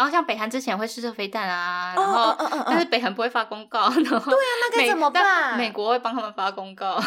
[0.00, 5.58] 然后像北韩之前会试射飞弹啊，然后但是北韩不会发公告，然后对啊，那该怎么办？
[5.58, 6.98] 美国会帮他们发公告。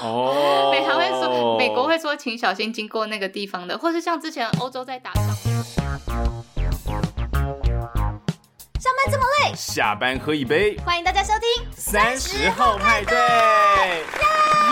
[0.00, 5.22] 哦， 北韩会说，美国会说，请小心经过那个地方的，或是像之前欧洲在打仗。
[8.80, 10.78] 上班这么累，下班喝一杯。
[10.78, 13.18] 欢迎大家收听三十后派对，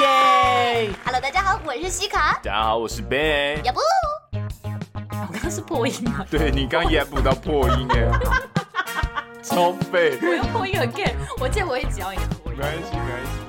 [0.00, 2.41] 耶！Hello，大家好，我是西卡。
[2.43, 3.61] 大家好，我是 Ben。
[5.53, 6.25] 是破音啊？
[6.30, 8.11] 对，你刚也补到破音耶，
[9.45, 10.18] 超废。
[10.22, 12.58] 我用破音 again，我记得我也只要你破音。
[12.58, 13.42] 没关系，没关系，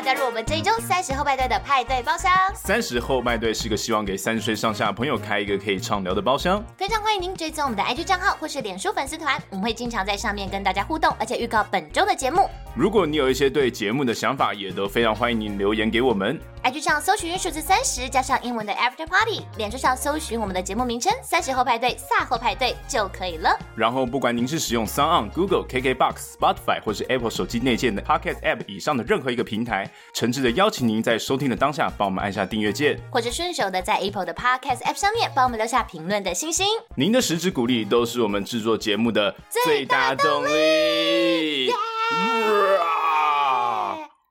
[0.00, 2.30] 加入我们这一周三十后派对的派对包厢。
[2.54, 6.62] 三十后派对是个希望给三十岁上下朋友开一个可以畅聊的包厢。
[6.76, 12.48] 非常欢迎您追踪我们的 IG 账号或是脸书粉丝团，我们会经常在上面跟大家互动，而且预告本周的节目。
[12.74, 16.38] 如果你有一些对节目的想法，也都非常欢迎您留言给我们。
[16.62, 23.56] IG 上搜寻数字三十加上英文的 After Party，脸书上搜寻我们的节目名称三十后派对、萨后派对就可以了。
[23.74, 36.66] 然后，不管您是使用 SoundOn、Google、KKBox、Spotify 或是 Apple 手机内建的 Podcast App 以上的任何一个平台，诚挚的邀请您在收听的当下，帮我们按下订阅键，或者顺手的在 Apple 的 Podcast App 上面帮我们留下评论的星星。
[36.96, 41.70] 您的实质鼓励都是我们制作节目的最大动力。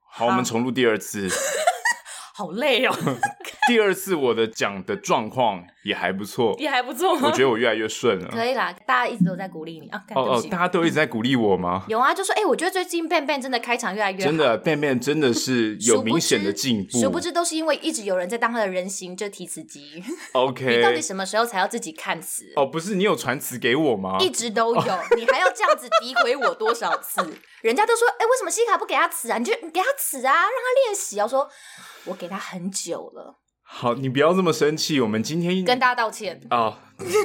[0.09, 1.30] 好，我们重录第二次。
[2.38, 2.94] 好累哦。
[3.67, 7.14] 第二次我的讲的状况也还不错，也还不错。
[7.14, 8.27] 我觉得我越来越顺了。
[8.30, 10.03] 可以啦，大家一直都在鼓励你啊。
[10.14, 11.86] 哦哦，大家都一直在鼓励我吗？
[11.88, 14.25] 有啊，就说哎、欸，我觉得最近 Ben Ben 真的开场越来越好。
[14.25, 17.02] 真的，Ben Ben 真的是有明显的进步殊。
[17.03, 20.03] 殊不知都是因为一直有人在当他的人形这提词机。
[20.33, 20.66] OK。
[20.75, 22.44] 你到底什么时候才要自己看词？
[22.58, 24.17] 哦，不是，你有传词给我吗？
[24.20, 24.81] 一直都有，
[25.16, 27.22] 你还要这样子诋毁我多少次？
[27.61, 29.38] 人家都说，哎、欸，为什么西卡不给他词啊？
[29.38, 31.20] 你就你给他词啊，让他练习。
[31.20, 31.49] 我说，
[32.06, 33.39] 我给他很久了。
[33.67, 35.02] 好，你不要这么生气。
[35.02, 36.78] 我们今天跟大家道歉哦，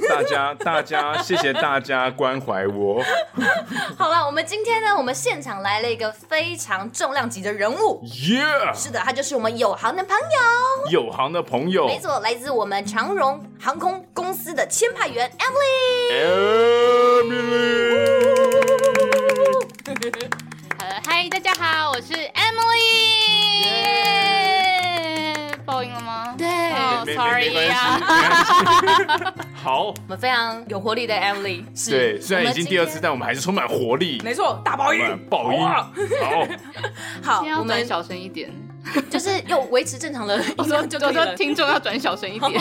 [0.09, 3.05] 大家大家谢谢大家关怀我。
[3.99, 8.03] 好了，我们今天呢，我们现场来了一个非常重量级的人物。
[8.31, 8.75] 耶、yeah!！
[8.75, 10.25] 是的，他就是我们友航的朋友。
[10.91, 17.23] 友航的朋友，没错，来自我们长荣航空公司的签派员 Emily。
[17.23, 17.61] Emily。
[21.05, 24.20] 嗨，大家好，我是 Emily。
[27.01, 28.01] 哦、oh,，Sorry 呀。
[29.63, 31.65] 好，我们非常有活力的 Emily。
[31.75, 34.21] 是对，虽然已经第二次，但我们还是充满活力。
[34.23, 35.61] 没错，大爆音，爆音。
[35.63, 35.83] 好，
[37.23, 38.51] 好，我们小声一点。
[39.11, 41.21] 就是又维持正常的 音量就可以了。
[41.21, 42.61] 我说听众要转小声一点。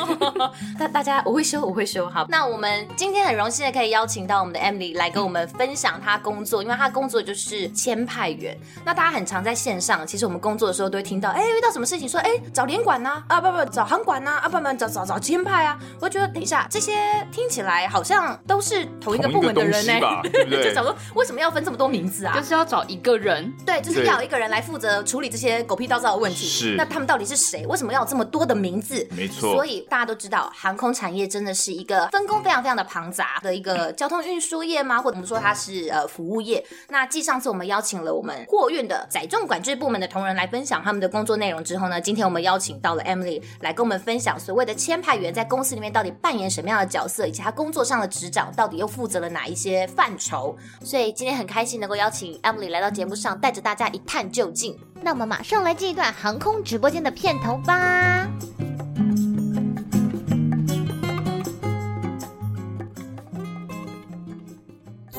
[0.78, 2.10] 大大家我会修，我会修。
[2.10, 8.58] 好，那我们今天很荣幸的可以邀请到我们的 Emily 来跟我们分享她工作，因为她工作就是签派员。
[8.86, 15.78] 那大家很常在线上，其实我们工作的时候都会听到，哎，遇到什么事情说，哎，找联管呐，啊不不，找行管呐，啊不不，找找找签派啊。
[16.00, 16.98] 我觉得等一下这些
[17.32, 20.64] 听起来好像都是同一个部门的人呢，对不对？
[20.64, 22.34] 就找说为什么要分这么多名字啊？
[22.36, 26.46] 就是要找一个人，对，就是要一个人来负责处理这些狗屁倒灶的问题。
[26.46, 27.66] 是，那他们到底是谁？
[27.68, 29.08] 为什么要有这么多的名字？
[29.12, 35.02] 没错，所以大家都知道，航空产业真的是一个分工非常非常的庞杂的一个交通运输业吗？
[35.02, 36.64] 或者我们说它是呃服务业？
[36.90, 50.56] 那继上次我们邀请了我们货运的载重管制部门的同仁来分享他们的工作内容之后呢，今天我们邀请到了 Emily 来跟我们分享所谓的签派员在公司里面到底扮演什么样的角色，以及他工作上的职掌到底又负责了哪一些范畴。
[50.84, 54.78] 所以今天很开心能够邀请 Emily 来到节目上，带着大家一探究竟。
[55.02, 58.28] 那我们马上来进一段航空直播间的片头吧。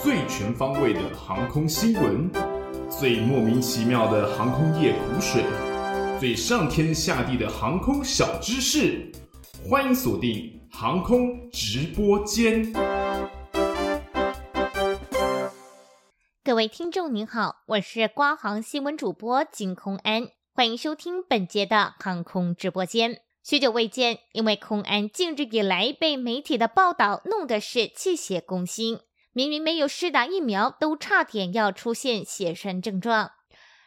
[0.03, 2.31] 最全方位的航空新闻，
[2.89, 5.45] 最莫名其妙的航空业苦水，
[6.19, 9.11] 最上天下地的航空小知识，
[9.69, 13.00] 欢迎锁定航空直播间。
[16.51, 23.21] 各位听众您好，我是瓜航新闻主播金空安，欢迎收听本节的航空直播间。
[23.45, 28.99] 许久未见，因为空安近日以来被媒体的报道弄得是气血攻心，
[29.33, 33.31] 明明没有施打疫苗，都差点要出现血栓症状。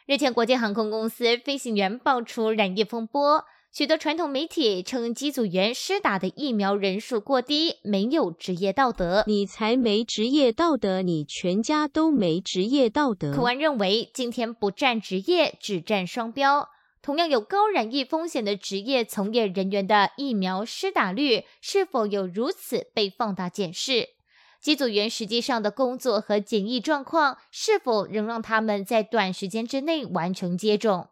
[0.06, 3.44] 日前，国际航空公司飞行员爆出染疫风波。
[3.76, 9.24] 许多传统媒体称机组员施打的疫苗人数过低，没有职业道德。
[9.26, 13.34] 你才没职业道德，你全家都没职业道德。
[13.34, 16.68] 空安认为，今天不占职业，只占双标。
[17.02, 24.10] 同样有高染疫风险的职业从业人员的疫苗施打率，是否有如此被放大检视？
[24.60, 31.08] 机组员实际上的工作和检疫状况，是否仍让他们在短时间之内完成接种？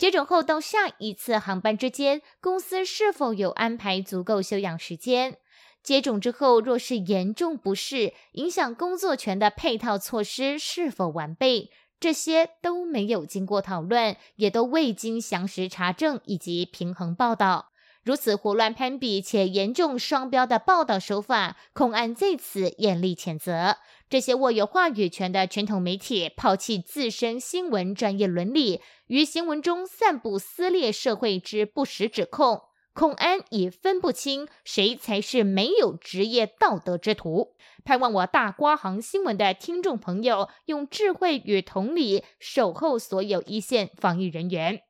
[0.00, 5.36] 接种后到下一次航班之间，公司是否有安排足够休养时间？
[5.82, 11.70] 接种之后若是严重不适，影响工作权的配套措施是否完备？
[12.00, 17.66] 这些都没有经过讨论，也都未经详实查证以及平衡报道。
[18.02, 23.76] 如此胡乱攀比且严重双标的报道手法，空安在此严厉谴责。
[24.10, 32.60] 这些握有话语权的传统媒体，抛弃自身新闻专业伦理，于新闻中散布撕裂社会之不实指控。
[32.92, 37.54] 空安已分不清谁才是没有职业道德之徒。
[37.84, 44.80] 盼望我大瓜行新闻的听众朋友，用智慧与同理守候所有一线防疫人员。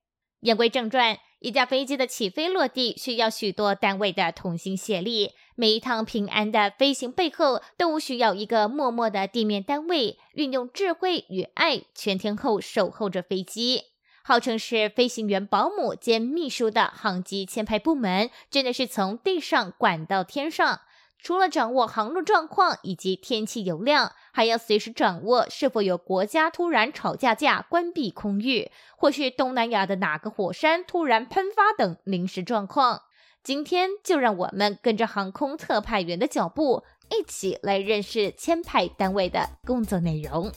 [0.41, 1.19] 言归正传。
[1.41, 13.85] 一架飞机的起飞落地需要许多单位的同心协力，每一趟平安的飞行背后都需要一个默默的地面单位，运用智慧与爱，全天候守候着飞机。
[14.23, 20.83] 号称是飞行员保姆兼秘书的航机签派部门，真的是从地上管到天上。
[21.23, 33.03] 除了掌握航路状况以及天气油量，还要随时掌握是否有国家突然吵架架关闭空域，或是东南亚的哪个火山突然喷发等临时状况。
[33.43, 40.51] 今天就让我们跟着航空特派员的脚步，一起来认识签派单位的工作内容。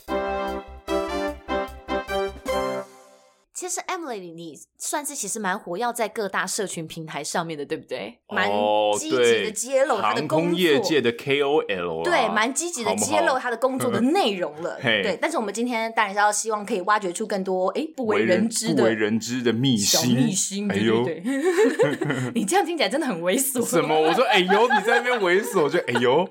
[3.54, 8.18] 其实 Emily，你算是其实蛮活跃在各大社群平台上面的，对不对？
[8.28, 8.50] 蛮
[8.98, 14.76] 积极的揭露他的工作，航空业界的 KOL，对，蛮积极的揭露他的工作的 内容了。
[14.82, 20.16] 对，但是我们今天当然是要希望可以挖掘出更多哎不为人知的、不为人知的秘辛。
[20.16, 22.32] 秘辛，对对对。
[22.34, 23.64] 你这样听起来真的很猥琐。
[23.64, 23.94] 什么？
[23.96, 26.28] 我说哎呦，你在那边猥琐，我就哎呦。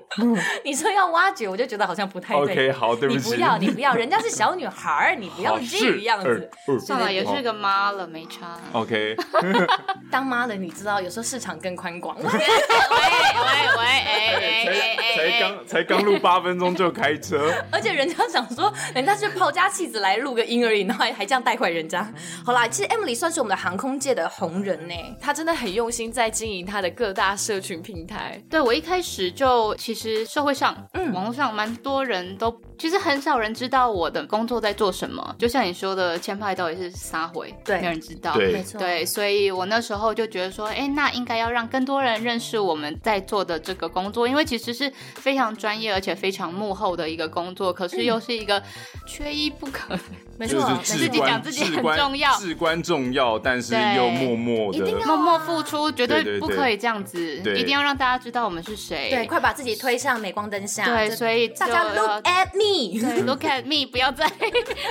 [0.62, 2.52] 你说要挖掘，我就觉得好像不太对。
[2.68, 3.30] OK，好，对不起。
[3.30, 6.50] 你不要，你不要，人家是小女孩，你不要这个样子。
[6.84, 7.13] 算了。
[7.14, 8.58] 也是个妈了，没差。
[8.72, 9.16] OK，
[10.10, 12.16] 当妈的，你知道有时候市场更宽广。
[12.20, 22.12] 喂喂喂，哎哎哎，才刚才刚录八分钟就开车， 而且人家想说，人家是抛家弃子来录个音而已，然后还还这样带坏人家。
[22.44, 28.42] 好啦，其实 Emily 算是我们的航空界的红人呢，她真的很用心在经营她的各大社群平台。
[28.50, 35.34] 对，我一开始就其实社会上，嗯，网络上蛮多人都，其实很少人知道我的工作在做什么。
[35.38, 37.54] 就像你说的，签派到底是撒回？
[37.64, 38.34] 对，没有人知道。
[38.34, 38.78] 对，没错。
[38.78, 48.62] 对，所以我那时候就觉得说，哎，那应该要让更多人认识我们在做的这个工作，因为其实是非常专业而且非常幕后的一个工作，可是又是一个
[49.06, 49.98] 缺一不可。
[50.36, 59.10] 没错，自己讲自己很重要，至关重要，但是又默默的，默默付出，绝对不可以这样子，一定要让大家知道我们是谁。
[59.10, 60.84] 对，快把自己推上镁光灯下。
[60.84, 64.26] 对，所以大家 look at me，look at me，不要再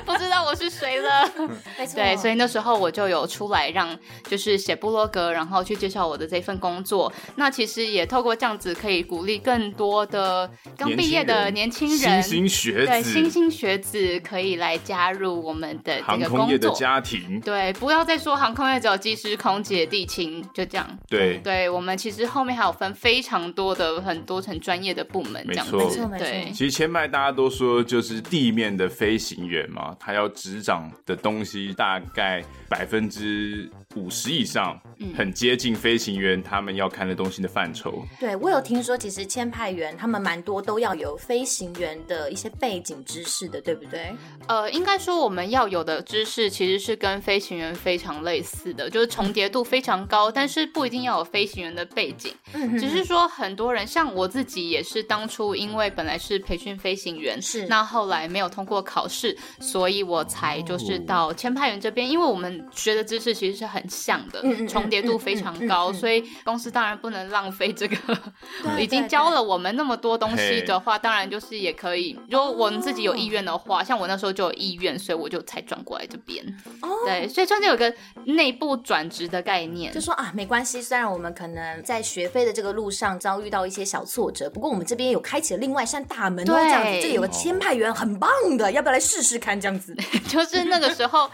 [0.06, 1.30] 不知道我是谁了。
[1.78, 1.96] 没错。
[1.96, 3.98] 对，所以那时候我就有出来让，
[4.30, 7.12] 就是写部落格，然后去介绍我的这份工作。
[7.36, 15.33] 那其实也透过这样子，可以鼓励更多的刚毕业的年轻人，新兴学子，对，新兴学子可以来加入。
[15.34, 20.88] 我们的这个工作，航空业的家庭，对，不要再说航空业只有机师、空姐、地勤，就这样。
[21.08, 25.76] 对，对我们其实后面还有分非常多的很多层专业的部门，这样子。
[25.76, 26.26] 没错，没错。
[26.26, 34.80] 对，其实前排大家都说就是地面的飞行员嘛，他要执掌的东西大概百分之五十以上，
[35.16, 38.04] 很接近飞行员他们要看的东西的范畴。
[38.20, 44.16] 对，我有听说，其实签派员他们蛮多都要有飞行员的一些背景知识的，对不对？
[44.48, 52.34] 呃，应该说我们要有的知识其实是跟飞行员非常类似的，就是重叠度非常高，但是不一定要有飞行员的背景。
[52.54, 63.83] 嗯，只是说很多人像我自己也是当初因为本来是培训飞行员，是那后来没有通过考试，所以我才就是到签派员这边，因为我们学的知识其实是很。
[63.90, 67.98] 像的重叠度非常高，所以公司当然不能浪费这个。
[68.80, 72.18] 已经教了我们那么多东西的话，当然就是也可以。
[72.30, 76.44] 如果我们自己有意愿的话，像我那时候就有意愿，所以我就才转过来这边。
[77.06, 77.94] 对，所以算是有个
[78.26, 79.92] 内部转职的概念。
[79.94, 86.46] 就说啊，没关系，虽然我们可能在学飞的这个路上遭遇到一些小挫折，不过我们这边有开启了另外一扇大门。
[86.46, 89.60] 对，这样子，这里有个签派员，很棒的，要不要来试试看？
[89.60, 89.96] 这样子，
[90.28, 91.30] 就是那个时候，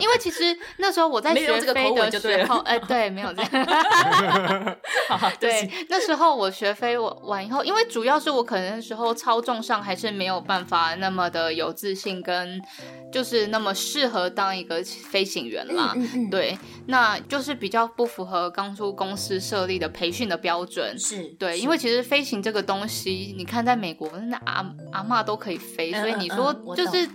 [0.00, 1.93] 因为其实那时候我在学飞。
[1.94, 3.50] 的时候，哎，对，没有这样。
[5.40, 12.60] 对，那时候我学飞完以后，因为主要是我可能那时候操纵上还是没有办法那么的有自信，跟
[13.12, 15.92] 就是那么适合当一个飞行员啦。
[15.96, 20.98] 嗯嗯嗯、对，那就是比较不符合当初公司设立的培训的标准。
[20.98, 27.08] 是对，因为其实飞行这个东西，你看在美国，那阿阿嬷都可以飞，所以你说就是。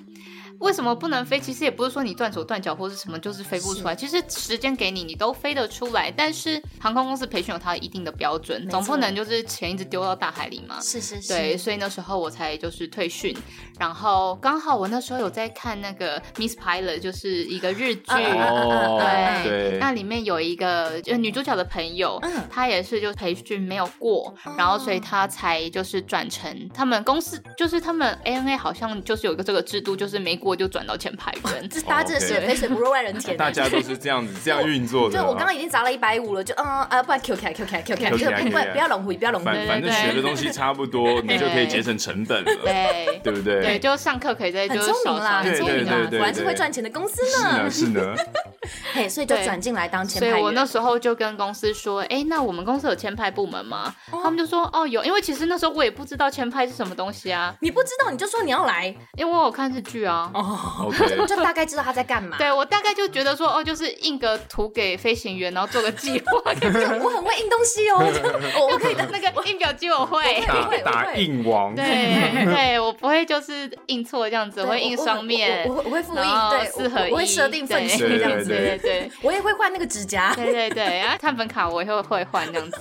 [0.60, 1.40] 为什么不能飞？
[1.40, 6.12] 其实也不是说你断手断脚或是什么就是飞不出来，其实时间给你，你都飞得出来。
[6.12, 10.80] 但是航空公司培训有它一定的标准，总不能就是钱一直丢到大海里嘛。
[10.82, 11.30] 是是是。
[11.30, 13.36] 对，所以那时候我才就是退训，
[13.80, 19.00] 然后刚好我那时候有在看那个 Miss Pilot，就是一个日剧，哦、
[19.44, 19.80] 对，对。
[19.80, 35.18] 那里面有一个就女主角的朋友，嗯，她也是就培训没有过，然后所以她才就是转成他们公司，就是他们 ANA 好像就是有一个这个制度，就是没过就转到前排人， 这大家真的是肥水不落外人田， 大家都是这样子这样运作的。
[35.18, 43.22] 就我刚刚已经砸了一百五了，就嗯啊，不然 Q 开 Q 开 Q 开不不要龙回，不要龙虎，反正学的东西差不多，你就可以节省成本了，对。
[43.24, 43.69] 对不对？
[43.70, 48.16] 对，就上课可以在就很聪明啦，很聪明啦，果然是会赚钱的公司呢， 是呢。
[48.94, 50.30] 嘿，所以就转进来当前排。
[50.30, 53.94] 所以我那时候就跟公司说，哎，那我们公司有签派部门吗？
[54.12, 57.56] 他们就说，哦，有，因为其实那时候我也不知道签派是什么东西啊。
[57.62, 60.30] 你不知道，你就说你要来，因为我有看日剧啊。
[60.34, 60.92] 哦
[61.28, 62.38] 就大概知道他在干嘛。
[62.38, 66.42] 对，我大概就觉得说，哦，就是印个图给飞行员，然后做个计划。
[67.02, 70.42] 我很会印东西哦，我可以的那个印表机我会，
[70.84, 71.74] 打印王。
[71.76, 82.78] 对对，我不会就是印错这样子，我会印双面，我我会复印，对，四合一，我会设定分数这样子，对对对，我也会换那个指甲，对对对，然后碳粉卡我也会会换这样子。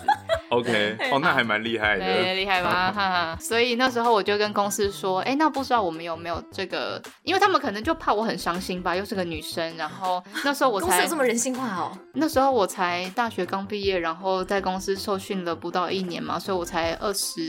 [0.51, 2.91] OK，哦，那还蛮厉害的，对，厉害吧？
[2.93, 3.39] 哈哈。
[3.39, 7.01] 所以那时候我就跟公司说，哎，那不知道我们有没有这个？
[7.23, 9.77] 因为他们可能就怕我很伤心吧，又是个女生。
[9.77, 11.93] 然后那时候我才公司有这么人性化哦。
[12.15, 17.43] 那时候我才大学刚毕业，然后在公司受训了不到一年嘛，所以我才二十，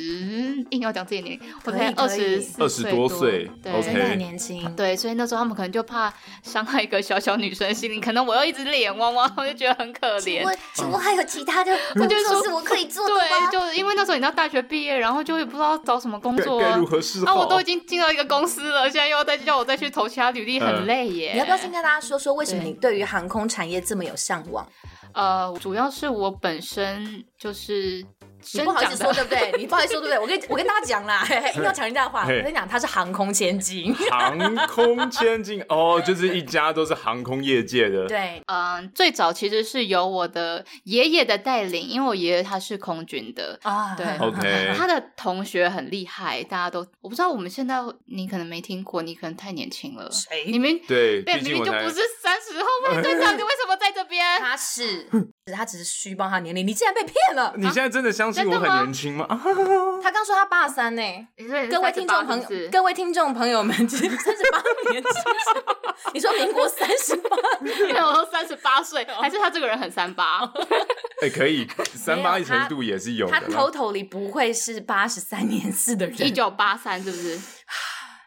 [0.71, 4.69] 硬要讲这一年，我才二十二十多岁，对，真的很年轻。
[4.75, 10.21] 对，所以那时候他们可能就怕伤害一个小小女生的心灵，可能我又一直脸汪汪，我就觉得很可怜。
[10.21, 13.21] 请问，请问还有其他的 工作是我可以做的吗？
[13.51, 17.33] 对，就是因为那时候你到大学毕业，然后就也不知道找什么工作，该如何是好？
[17.33, 21.33] 啊，我都已经进到一个公司了，现在又要再叫我再去投其他履历，很累耶。
[21.33, 24.67] 你要不要先跟大家说说，为什么你对于航空产业这么有向往？
[25.13, 28.03] 呃，主要是我本身就是。
[28.53, 29.53] 你不好意思说对不对？
[29.57, 30.19] 你不好意思说对不对？
[30.19, 32.23] 我跟我跟大家讲啦，一定要讲人家的话。
[32.23, 33.93] 我跟你讲，他是航空千金。
[34.09, 38.07] 航空千金哦， 就是一家都是航空业界的。
[38.07, 43.95] 对，嗯，最早其实是由我的爷爷的带领，因为我爷爷他是空军的啊。
[43.95, 44.73] 对， OK。
[44.77, 47.29] 他的同学很厉害，大家都我不知道。
[47.29, 50.09] 我们现在你可能没听过，你可能太年轻了。
[50.11, 50.45] 谁？
[50.47, 53.75] 你们对，对，明明就不是三十后卫队长，你为什么
[54.09, 54.25] 边？
[54.39, 55.07] 他是，
[55.55, 56.65] 他只是虚报他年龄。
[56.67, 57.53] 你竟然被骗了！
[57.55, 59.25] 你现在真的相信我很年轻吗？
[60.03, 61.01] 他刚说他八十三呢，
[61.71, 64.61] 各位听众朋友，各位听众朋友们，三十八
[64.91, 65.03] 年，
[66.13, 70.41] 你说民国三十八 年，我说三十八岁，还是他这个人很三八？
[71.21, 73.33] 哎，可以，三八程度也是有的。
[73.33, 77.39] 他 totally 不会是八十三年四的人，一九八三是不是？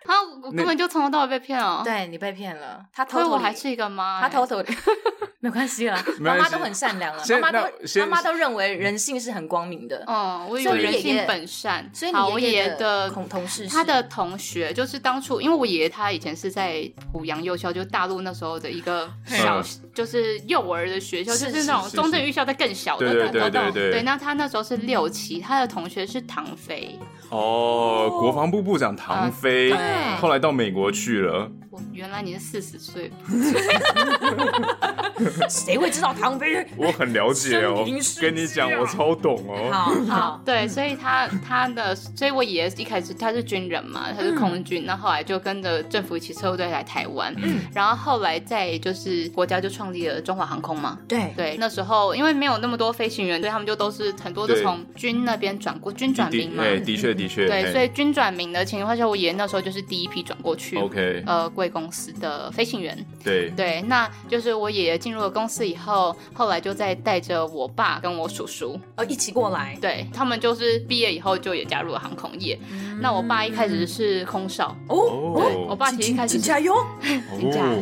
[0.04, 4.72] 他我根本就从头到尾被骗了，对你被骗了，他偷偷我还是一个妈，他偷偷的
[5.40, 7.68] 没关系啦，妈妈都很善良了，妈妈都
[8.00, 10.04] 妈妈都认为人性是很光明的。
[10.06, 11.90] 嗯，我以为人性本善。
[11.92, 19.60] 所以你爷爷的同事，他的同学就是当初，因为我爷爷他以前是在濮阳幼校，就大陆那时候的一个小，
[19.92, 23.12] 就是幼儿的学校，就是那种中正预校在更小的。
[23.12, 23.90] 对对对对。
[23.90, 26.96] 对，那他那时候是六期，他的同学是唐飞。
[27.30, 29.72] 哦，国防部部长唐飞，
[30.20, 31.50] 后来到美国去了。
[31.70, 33.10] 我原来你是四十岁。
[35.48, 36.66] 谁会知道唐飞？
[36.76, 37.86] 我很了解哦，
[38.20, 39.70] 跟你讲，我超懂哦。
[39.72, 51.32] 好，好， 对，所以他他的，所以我爷爷一开始他是军人嘛，他是空军，那后来就跟着政府一起撤退来台湾，嗯，然后后来在就是国家就创立了中华航空嘛，对。
[51.36, 63.50] 对，那时候因为没有那么多飞行员，所以他们就都是很多都从军那边转过，军转民嘛，对，的确的确，对，所以军转民的情况下，我爷爷那时候就是第一批转过去，OK，呃，贵公司的飞行员，对。
[63.50, 68.78] 对，那就是我爷爷进入了公司以后，后来就再带着我爸跟我叔叔。
[68.96, 72.58] 呃一起过来，对，他们就是毕业以后就也加入了航空业。
[73.00, 74.76] 那我爸一开始是空少。
[74.88, 76.74] 哦，我爸其实一开始加油，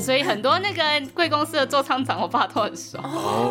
[0.00, 0.83] 所以很多那个
[1.14, 2.99] 贵公司的座舱长，我爸都很熟，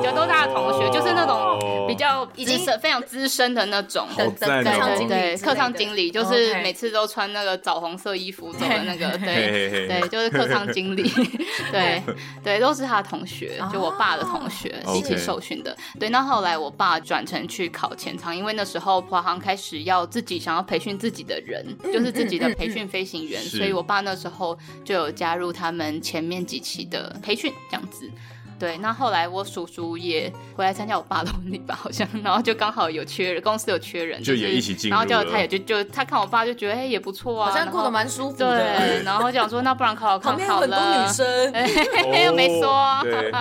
[0.03, 4.27] 就都是他的同学，就是那种比较已经是非常资深的那种，对
[4.63, 11.03] 对对，客舱经理，就是每次都穿那个枣红色衣服走 的那个，对对，就是客舱经理，
[11.71, 12.01] 对
[12.43, 15.75] 对，都是他同学，就我爸的同学一起受训的。
[15.99, 28.09] 对，那后来我爸转成去考前舱，因为那时候华航开始要自己想要培训自己的人，就是自己的培训飞行员，所以我爸那时候就有加入他们前面几期的培训，这样子。
[28.59, 43.31] 对，那后来我叔叔也回来参加我爸的婚礼吧，好像，然后就刚好有缺人，公司有缺人，就也一起进，然后叫他也就就他看我爸就觉得哎也不错啊，好像过得蛮舒服的，对，然后就想说那不然考考看好了，旁边很多女生，又没说，对，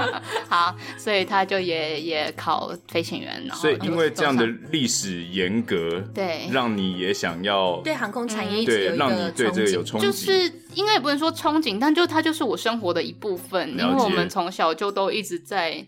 [0.49, 10.53] 好，所以他就也也考飞行员，然后所以因为这样的历史严格，对，让你也想要对航空产业一直有一个让你对这个有憧憬，就是。
[10.75, 15.85] 应该也不能说憧憬，但就它就是我生活的一部分，因为我们从小就都一直在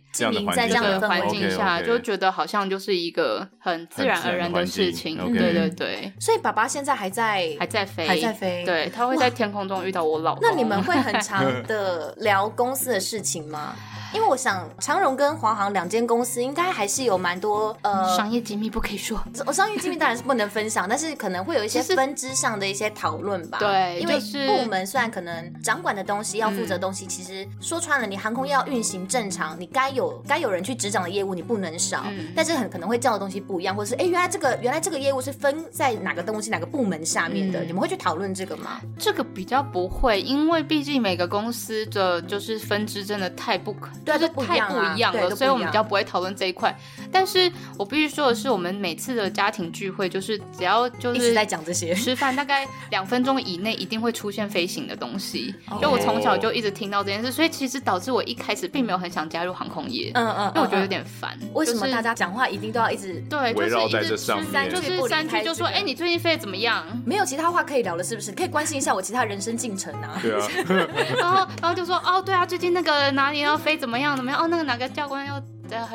[0.55, 5.17] 在这样的环境下，就觉得好像就是一个很自然而然的事情。
[5.33, 10.41] 对对对，所以爸爸现在还在还在飞，还在飞，对，他会在天空中遇到我老公。
[10.43, 13.75] 那你们会很 常的聊公司的事情吗？
[14.13, 23.59] 因为我想长荣跟华航两间公司应该还是有蛮多呃商业机密不可以说，我 商业机密当然是不能分享，但是可能会有一些分支上的一些讨论吧。
[23.59, 38.81] 对，因为部门虽然可能掌管的东西要负责的东西，其实说穿了，你航空要运行正常，你该有该有人去执掌的业务你不能少，但是很可能会叫的东西不一样，或者是哎原来这个原来这个业务是分在哪个东西哪个部门下面的，你们会去讨论这个吗？
[38.99, 44.61] 这个比较不会，因为毕竟每个公司的就是分支真的太不可，对，就太。
[44.71, 46.77] 不一样了，所以我们比较不会讨论这一块。
[47.11, 55.55] 但是我必须说的是，我们每次的家庭聚会，就是只要就是一直在讲这些吃饭，大概两分钟以内一定会出现飞行的东西。
[55.81, 60.13] 就我从小就一直听到这件事，所以其实导致我一开始并没有很想加入航空业。
[60.15, 61.37] 嗯嗯，因为我觉得有点烦。
[61.55, 64.71] 为什么大家讲话一定都要一直对围绕在这上面？
[64.71, 68.31] 就是三句就说：“哎，你最近飞得怎么样？”没有其他话可以聊了，是不是？
[68.31, 70.19] 可以关心一下我其他人生进程啊？
[70.23, 70.47] 对啊。
[71.19, 74.17] 然后然后就说：“哦，对啊，最近那个哪里要飞怎么样？
[74.17, 74.41] 怎么样？
[74.43, 75.41] 哦，那个哪个教官要。”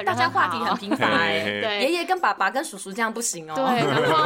[0.05, 3.55] 大家话题很频繁，对，爷爷跟爸爸跟叔叔这样不行哦。
[3.55, 4.23] 对， 然后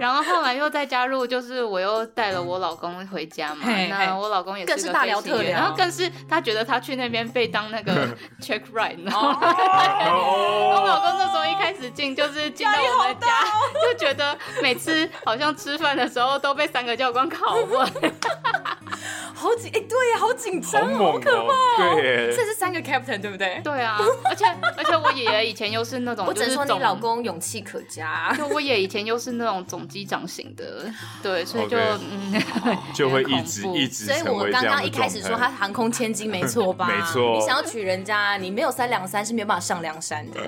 [0.00, 3.64] 然后后来又再加入，就是我又带了我老公回家嘛。
[3.88, 8.08] 那我老公也是更是大聊特聊，然后更是他觉得他去那边被当那个
[8.42, 8.60] check
[9.08, 13.28] 后 我老公那时候一开始进就是进到我们家，
[13.80, 17.88] 就觉得每次好像吃饭的时候都被三个教官拷问。
[19.38, 21.94] 好紧哎，对呀，好紧张，好可怕。
[21.94, 23.60] 对，这是三个 captain，对不对？
[23.62, 24.44] 对啊，而且
[24.76, 28.34] 而且我爷爷以前又是那种，我只能说你老公勇气可嘉。
[28.36, 32.42] 就我爷以前又是那种总机长型的，对，所以就嗯，
[32.92, 34.06] 就会一直一直。
[34.06, 36.86] 所以我刚刚一开始说他航空千金没错吧？
[36.90, 37.34] 没错。
[37.38, 40.40] 你想要娶人家，你没有三两三是没有办法上梁山的。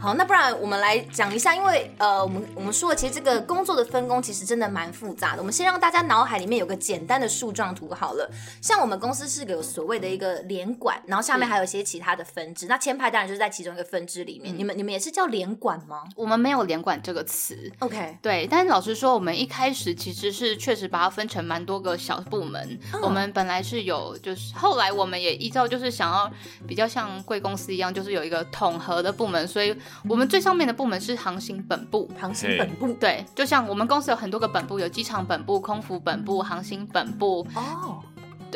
[0.00, 5.38] 好，那不然我们来讲一下，因为呃，我们我们说的其实这个工作的分工其实真的蛮复杂的。
[5.38, 8.28] 我们先让大家脑海里面有个简单的树状图好了。
[8.60, 12.66] 像我们公司是个有所谓的一个联管，然后下面还有一些其他的分支。
[12.66, 14.56] 那签派当然就是在其中一个分支里面。
[14.56, 16.02] 你们你们也是叫联管吗？
[16.16, 17.70] 我们没有联管这个词。
[17.80, 18.46] OK，对。
[18.50, 22.78] 但是老实说，我们一开始其实是确实把它分成蛮多个小部门。
[23.02, 26.30] 我们本来是有，就是后来我们也依照就是想要
[26.66, 29.46] 比较像贵公司一样，就是有一个统合的部门。
[29.46, 29.76] 所以
[30.08, 32.10] 我们最上面的部门是航行本部。
[32.18, 37.46] 航行本部，对，就像我们公司有很多个本部，有机场本部、空服本部、航行本部。
[37.54, 38.02] 哦。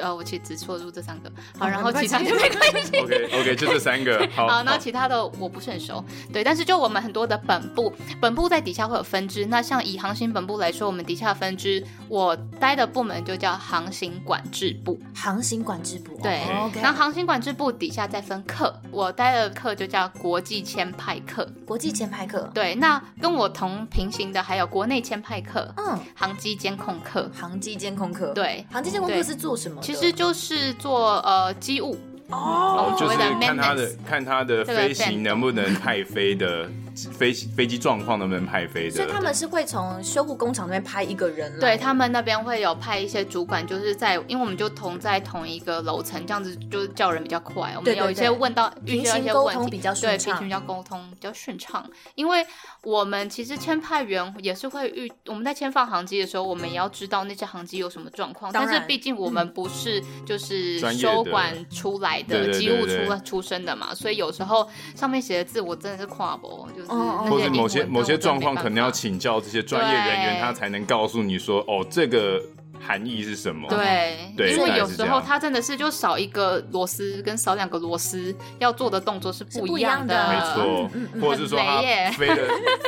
[0.02, 2.96] 呃，我其实只错入这三个，好，然后其他就没关系。
[3.00, 4.28] OK OK，就这三个。
[4.35, 6.04] 好，那其他的我不是很熟。
[6.32, 9.46] 对，但是就我们很多的本部，本部在底下会有分支。
[9.46, 14.98] 那像以航行本部来说，我们底下分支，我待的部门就叫航行管制部。
[15.14, 16.18] 航行管制部。
[16.22, 16.42] 对。
[16.61, 16.80] OK。
[16.80, 21.48] 那航行管制部底下再分课，我待的课就叫国际签派课。
[21.64, 22.50] 国际签派课。
[22.54, 25.72] 对，那跟我同平行的还有国内签派课。
[25.76, 25.98] 嗯。
[26.14, 27.30] 航机监控课。
[27.35, 28.32] 航机监控课。
[28.35, 28.64] 对。
[28.70, 29.80] 航机监控课是做什么？
[29.87, 31.96] 其实就是做呃机务。
[32.29, 36.68] 哦，就是看他的看他的飞行能不能派飞的。
[37.12, 38.96] 飞飞机状况能不能派飞的？
[38.96, 41.59] 所以他们是会从修护工厂那边派一个人。
[41.61, 47.74] 对，他们那边会有派一些主管，就是在，因为我们就同在同一个楼层，这样子就叫人比较快。
[47.76, 51.88] 我们有一些问到遇到一些问题，比较对，平行比较沟通比较顺畅。
[52.14, 52.44] 因为
[52.82, 58.50] 我们其实签派员也是会遇，我们在签放航机的时候，我们也要知道那些航机有什么状况。
[58.52, 66.86] 但是毕竟我们不是就是修管出来的机务出出身的嘛，所以有时候上面写的字我真的是跨不，就是。
[66.87, 72.42] 或者某些某些状况，可能要请教这些专业人员，他才能告诉你说，哦，这个
[72.81, 73.68] 含义是什么？
[73.68, 80.29] 对，对，因为有时候他真的是就少一个螺丝跟少两个螺丝，要做的动作是不一样的。
[80.29, 81.81] 没错，或者是说他
[82.12, 82.37] 飞了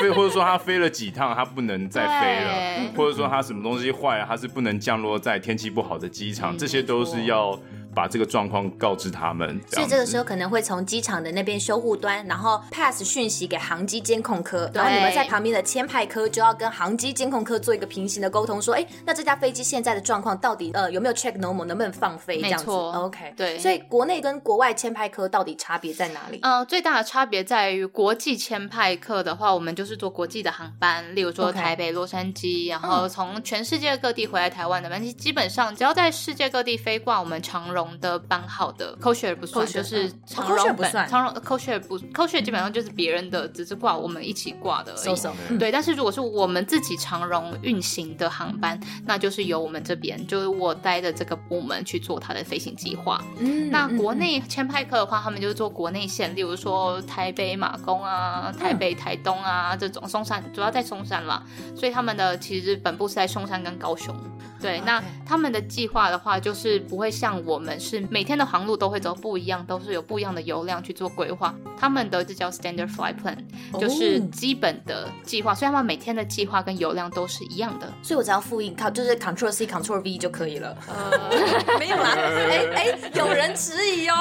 [0.01, 7.59] 飞，或者说他飞了几趟，他不能再飞了，或者说他什么东西坏了，他是不能降落在天气不好的机场，这些都是要。
[7.95, 9.61] 把这个状况告知他们。
[9.69, 22.41] 所以这个时候可能会从机场的那边修护端，然后 pass 讯息给航机监控科，然后你们在旁边的签派科就要跟航机监控科做一个平行的沟通，说，哎，那这架飞机现在的状况到底呃有没有 check normal，能不能放飞？
[22.41, 22.71] 这样子。
[22.71, 23.59] OK，对。
[23.59, 26.39] 所以国内跟国外签派科到底差别在哪里？
[26.43, 45.59] 呃，最大的差别在于国际签派科的话，我们就是坐国际的航班，例如说台北、洛杉矶，然后从全世界各地回来台湾的班机，基本上只要在世界各地飞挂我们长荣的班号的，codeshare 不算，就是长荣本长荣 codeshare 不 codeshare 基本上就是别人的，只是挂我们一起挂的而已。
[45.59, 53.23] 对，但是如果是我们自己长荣运行的航班，那就是由我们这边，就是我待的这个部门去做它的飞行计划。
[53.39, 61.43] 嗯，那国内签派客的话，他们就是做国内线，例如说台北马公啊、台北台东啊这种松山，主要在松山啦，
[61.77, 64.15] 所以他们的其实本部是在松山跟高雄。
[64.61, 71.53] 对，那他们的计划的话，就是不会像我们是每天的航路都会走不一样，都是有不一样的油量去做规划。
[71.77, 73.37] 他们的这叫 Standard Flight Plan，
[73.81, 77.93] 就是基本的计划，所以他们每天的计划跟油量都是一样的。
[78.01, 80.77] 所以我只要复印靠，就是 Control C Control V 就可以了。
[80.87, 81.11] 呃，
[81.81, 84.15] 没有啦， 哎哎，有人质疑哦。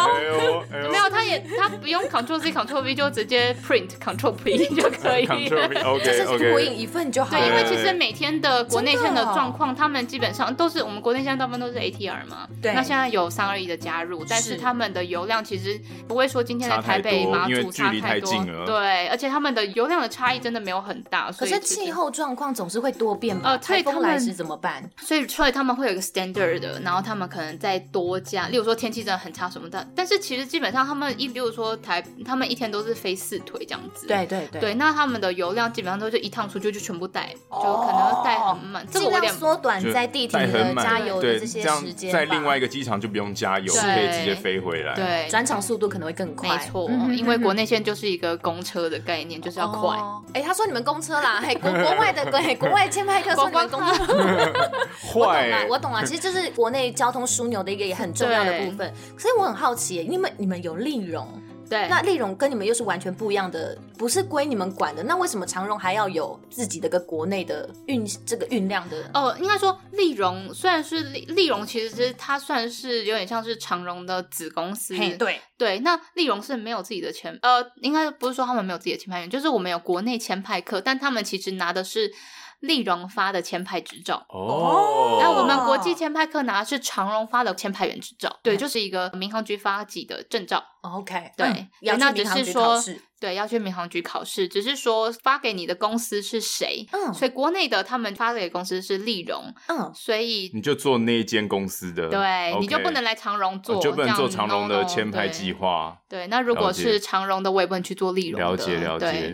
[0.71, 5.67] 没有，他也他不用 Control C Control V 就直接 Print Control P 就可以了。
[5.99, 7.31] 就是复印一份就好。
[7.31, 12.47] 对，因为其实每天的国内线的状况，他们基本上都是我们国内线大部分都是 ATR 嘛。
[12.62, 12.73] 对。
[12.73, 18.32] 那现在有三二一的加入，但是他们的油量其实不会说今天的台北马祖差太多。
[18.65, 21.32] 对，而且他们的油量的差异真的没有很大。
[21.32, 23.52] 可是气候状况总是会多变吧？
[23.52, 24.84] 呃，台风来时怎么办？
[24.97, 29.88] 所以所以他们会有一个 standard 的，然后他们可能再多加，例如说天气真的很差什么的。
[29.95, 34.08] 但是其实基本上他们一，比如说台，他们一天都是飞四腿这样子。
[34.08, 34.62] 对对对。
[34.62, 42.12] 对，那他们的油量基本上都是一趟出去就全部带，就可能带很满，这个有点缩短在地铁的加油的这些时间。
[42.12, 44.94] 在另外一个机场就不用加油，可以直接飞回来。
[44.96, 46.50] 对，转场速度可能会更快。
[46.50, 49.98] 没错，因为国内线就是一个公车的概念，就是要快。
[50.34, 54.04] 哎，他说你们公车啦，嘿，国国外的 对国外签派客说你们公车。
[55.16, 58.94] 我懂了，我懂了，其实就是国内交通枢纽的一个也很重要的部分。
[59.18, 61.28] 所以我很好奇，你们你们有利荣。
[61.69, 65.03] 对，那丽荣跟你们又是完全不一样的，不是归你们管的。
[65.03, 69.10] 那为什么长荣还要有自己的个国内的运这个运量的？
[69.13, 74.95] 哦，应该说丽荣虽然是丽丽荣，其实是它算是有点像是长荣的子公司。
[75.17, 82.13] 对对，那丽荣是没有自己的签，呃，应该不是说他们没有自己的签派员，就是我们有国内签派客，但他们其实拿的是。
[82.60, 90.63] 立荣发的签派执照哦，那我们国际签派客拿的是长荣发的签派员执照，对，就是一个民航局发给的证照。
[90.82, 91.67] OK，对，
[91.98, 92.82] 那只是说。
[93.19, 109.32] 对，要去民航局考试，只是说发给你的公司是谁，嗯，所以国内的他们发给公司是丽荣，嗯，所以你就做那一间公司的，对，okay, 你就不能来长荣做，就不能做长荣的签派计划，对，那如果是长荣的，我也不能去做丽荣的，了解了解，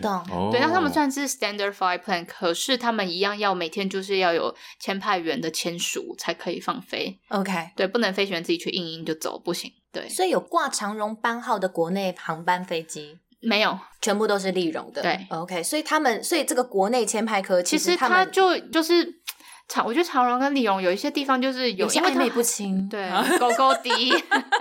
[0.50, 13.18] 对，那他们算是 standard flight plan，可是他们一样要每天就是要有签派员的签署才可以放飞，OK，对，不能飞行员自己去印印就走，不行，对，所以有挂长荣班号的国内航班飞机。
[13.44, 15.02] 没有，全部都是立荣的。
[15.02, 19.22] 对，OK，所以他们，所以这个国内签派科其实他就就是。
[19.66, 23.90] 长，我觉得长荣跟李荣有一些地方就是有些暧昧不清， 对，高高低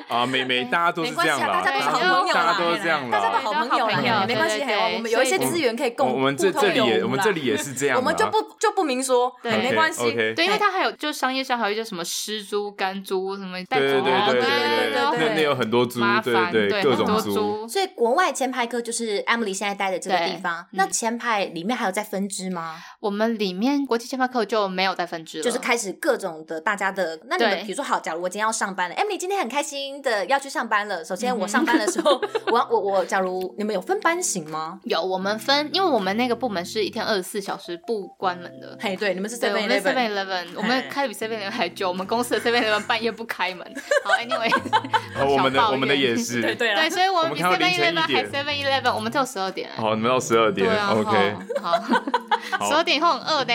[0.07, 3.87] 啊，美眉大家都是这样啦，大家都好朋友，大家都是这样，大家都好朋友，
[4.27, 4.61] 没关系，
[4.95, 14.41] 我们有一些资源可以共，我们这这里也，我们这里也是这样， 我们就不就不明说，对，没关系，对，因为它还有就商业上还有一些什么湿租、干租什么，对对对对对
[15.17, 22.75] 对，那有很多租，对对各种租，所以国外前排科就是 Emily 现在待的这个地方，那前排里面还有在分支吗？
[22.99, 27.19] 我们里面国际前排科就没有再分支了，就是开始各种的大家的。
[27.27, 31.03] 那你们比如说，好，假如我今天要上班了，Emily 今天很开心的要去上班了。
[31.03, 34.79] 首先我上班的时候， 我我我，假如你们有分班型吗？
[34.84, 38.77] 有，我们分，因为我们那个部门是一天二十四小时不关门的。
[38.82, 41.88] 嘿，对，你们是 Seven Eleven，Seven Eleven，我们开比 Seven Eleven 还久。
[41.88, 43.65] 我们公司的 Seven Eleven 半夜不开门。
[44.03, 44.51] 好， Anyway，
[45.29, 49.69] 我们的我们的也是，对对对，所以我们比 Seven Eleven 还 Seven Eleven，我们只有十二点。
[49.75, 53.53] 好，你们到十二点，OK，好，十二点以后很饿的。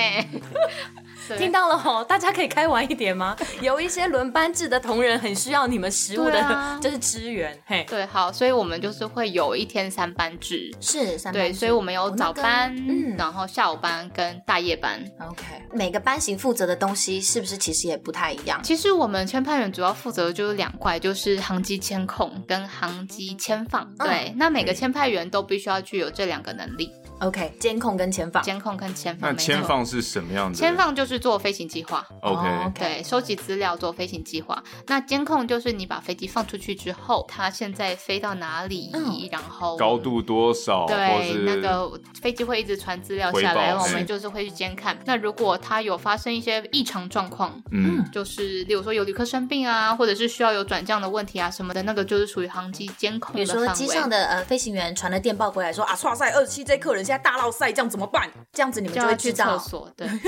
[1.36, 3.36] 听到了吼，大家可以开玩一点吗？
[3.60, 6.40] 有一些轮班制的同仁很需要你们食物的，
[6.80, 7.58] 就是支援。
[7.66, 11.50] 嘿，对，好，所以我们就是会有一天三班制，是三班制。
[11.50, 15.00] 对，所以我们有早班，嗯，然后下午班跟大夜班。
[15.20, 18.60] OK，每个班型负责的东西是不是其实也不太一样？
[18.62, 23.92] 其实我们签派员主要负责的就是两块，就是航机监控跟航机签放。
[23.98, 26.90] 对，那每个签派员都必须要具有这两个能力。
[27.20, 29.32] OK，监控跟前放，监控跟前放。
[29.32, 30.60] 那前放是什么样子？
[30.60, 32.06] 前放就是就是做飞行计划。
[32.20, 34.62] OK，对，收集资料做飞行计划。
[34.88, 44.98] 那监控就是你把飞机放出去之后，它现在飞到哪里，嗯、然后高度多少，对，那个飞机会一直传资料下来，我们就是会去监看。
[45.06, 53.34] 那如果它有发生一些异常状况，嗯，就是例如说有旅客生病啊，或者是需要有转降的问题啊什么的，那个就是属于航机监控。
[53.34, 58.30] 比如说机上的呃飞行员传了电报过来说啊，剉赛二十七 J 客人现在大闹赛，这样怎么办？
[58.52, 59.56] 这样子你们就会知道。
[59.56, 60.06] 厕所对。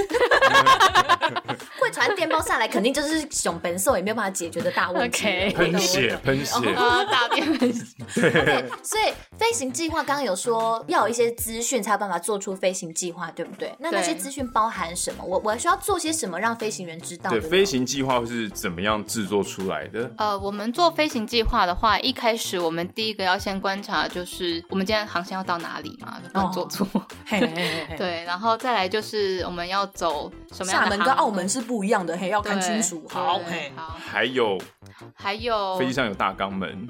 [1.78, 5.50] 会传电报下来，肯定就是熊本兽也没有办法解决的大问题。
[5.50, 7.84] 喷血，喷血啊，大便喷血。
[8.14, 13.74] 对所以飞行计划刚刚有说要有一些资讯才有办法做出飞行计划，对不对？
[13.78, 15.22] 那那些资讯包含什么？
[15.24, 17.30] 我我需要做些什么让飞行员知道？
[17.30, 20.10] 对，飞行计划是怎么样制作出来的？
[20.16, 26.86] 呃，我们做飞行计划的话，一开始我们第一个要先观察，就是我们今天航线要到哪里嘛，不能做
[27.26, 27.40] 嘿。
[27.98, 30.90] 对，然后再来就是我们要走什么样的？
[30.90, 33.06] 厦门跟澳门是不一样的，嘿，要看清楚。
[33.10, 33.98] 好，嘿，好。
[33.98, 34.58] 还有，
[35.14, 36.88] 还有，飞机上有大肛门。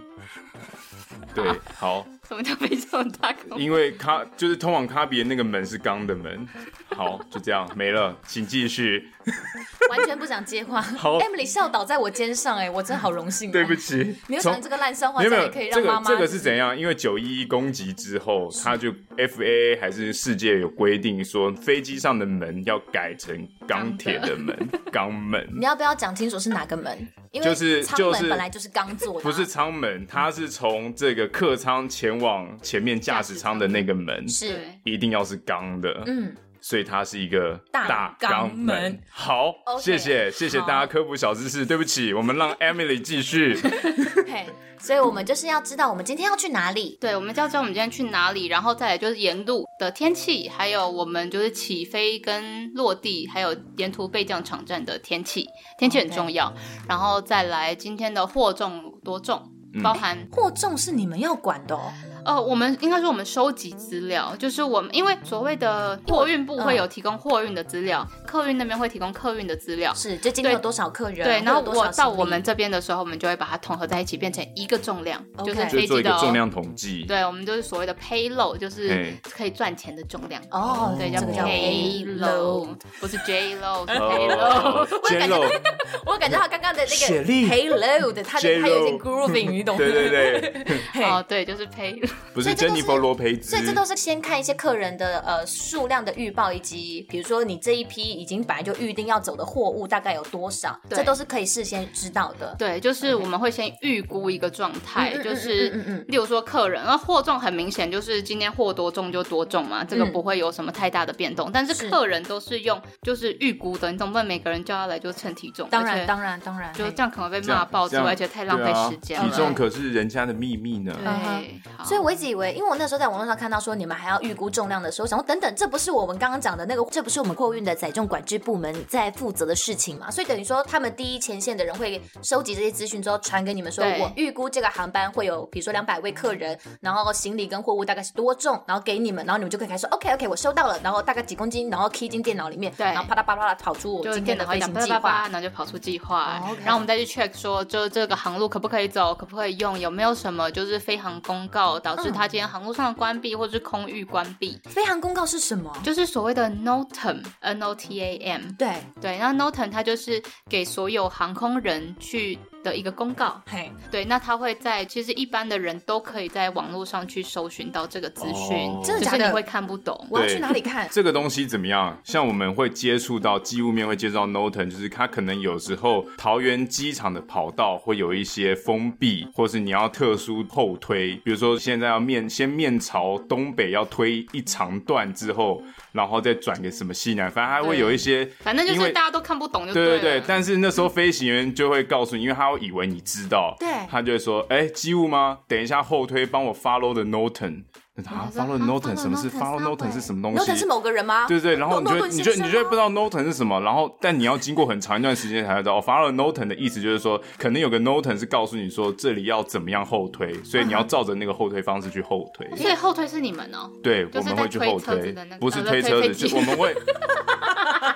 [1.34, 1.44] 对，
[1.76, 2.06] 好。
[2.30, 3.60] 什么叫飞机上有大肛门？
[3.60, 6.46] 因为卡就是通往卡比的那个门是钢的门。
[6.94, 9.08] 好，就这样没了，请继续。
[9.90, 10.80] 完全不想接话。
[10.80, 13.50] 好，Emily 笑倒在我肩上，哎，我真好荣幸。
[13.50, 16.09] 对不起，没有想到这个烂笑话，这也可以让妈妈。
[16.09, 16.76] 这个这个是怎样？
[16.78, 24.56] 因为九一一攻击之后，他就 FAA 还是世界有规定说，飞机上的门要改成钢铁的门，
[24.92, 25.46] 钢门。
[25.54, 27.06] 你要不要讲清楚是哪个门？
[27.33, 36.02] 因为就是就是本来就是钢做的，不是舱门，它是从这个客舱前往前面驾驶舱的那个门，是一定要是钢的。
[36.06, 36.35] 嗯。
[36.61, 39.01] 所以它是一个大肛门。
[39.11, 41.64] 好，okay, 谢谢谢谢大家科普小知识。
[41.64, 43.59] 对不起，我们让 Emily 继续。
[44.29, 44.46] 嘿，
[44.79, 46.99] 所以我们就是要知道我们今天要去哪里。
[47.01, 55.46] 对，我们就要知道我们今天去哪里，然后再来就是沿路的天气，还有我们就是起飞跟落地，还有沿途备降场站的天气，
[55.79, 56.53] 天气很重要。
[56.88, 59.51] 然后再来今天的货重多重，
[59.83, 61.92] 包含货重是你们要管的哦。
[62.24, 75.44] 呃，我们应该说我们收集资料，就是我们因为所谓的货运部会有提供货运的资料，嗯、客运那边会提供客运的资料，是就今天有多少客人，对，然后我到我们这边的时候，我们就会把它统合在一起，变成一个重量，okay.
[75.46, 77.04] 就是飞机的重量统计。
[77.04, 80.42] 对，我们就是所谓的 payload，就是可以赚钱的重量。
[80.50, 84.88] 哦，对，叫 payload，不是 J-Lo， 是 payload。
[85.02, 85.61] 我感觉，
[86.06, 89.78] 我感觉他刚刚的那个 payload，他的他有点 grooving，你懂吗？
[89.78, 92.00] 对对对， 哦，对，就是 pay。
[92.33, 102.55] 不是珍妮佛罗培兹，所以这都是先看一些客人的呃数量的预报，以及比如说你这一批已经本来就预定要走的货物大概有多少，这都是可以事先知道的。
[102.59, 105.70] 对，就是我们会先预估一个状态，就是
[106.09, 111.51] 例如说客人，那货重很明显就是今天货多重就多重嘛，这个不会有什么太大的变动。
[111.53, 115.68] 但是客人都是用就是预估的，你总不能每个人叫他来就称体重？
[115.70, 119.29] 当然当然当然，就这样可能被骂爆之外，而且太浪费时间了。
[119.29, 120.96] 体重可是人家的秘密呢。
[121.03, 122.52] 对，所以我一直以为。
[122.52, 130.10] 因为我那时候在网络上看到说你们还要预估重量的时候，想说等等，这不是我们刚刚讲的那个，这不是我们货运的载重管制部门在负责的事情嘛？
[130.10, 153.31] 所以等于说他们第一前线的人会收集这些资讯之后传给你们说，说我预估这个航班会有比如说两百位客人，然后行李跟货物大概是多重，然后给你们，然后你们就可以开始说 OK OK，我收到了，然后大概几公斤，然后 key 进电脑里面，对，然后啪啦啪啦跑出我今天的飞行计划，然后就跑出计划，然后我们再去 check 说，就这个航路可不可以走，可不可以用，有没有什么就是飞航公告导致他今天航路上的关闭。
[153.40, 155.72] 或者是空域关闭，飞航公告是什么？
[155.83, 158.42] 就是所谓的 NOTAM，N O T A M。
[158.59, 169.18] 对对，那 NOTAM 它就是给所有航空人去的一个公告，嘿，对，那他会在其实一般的人都可以在网络上去搜寻到这个资讯，真的假的？
[169.18, 170.88] 就是你会看不懂，我要去哪里看？
[170.90, 171.99] 这个东西怎么样？
[172.05, 190.22] 像我们会接触到机务面会接触到 Noten，就是它可能有时候桃园机场的跑道会有一些封闭，或是你要特殊后推，比如说现在要面先面朝东北要推一长段之后，然后再转给什么西南，反正还会有一些，反正就是大家都看不懂就对，对对对。
[190.26, 192.50] 但是那时候飞行员就会告诉你，因为他。
[192.61, 195.38] 以为你知道，对，他就会说：“哎、欸，机务吗？
[195.48, 197.62] 等一下后推，帮我 follow the NOTAM。
[198.08, 201.26] 啊，follow NOTAM，什么是 follow Norton 是什么东西？Norton 是某个人吗？
[201.28, 205.80] 对对，然后你就你就你就不知道 Norton 是什么，然后但你要经过很长一段时间才知道。
[205.80, 212.48] follow NOTAM 的意思就是说，可能有个 Norton 是告诉你说这里要怎么样后推，所以你要照着那个后推方式去后推。
[212.56, 213.70] 所以后推是你们哦？
[213.82, 216.74] 对，我们会去后推，不是推车子，就我们会。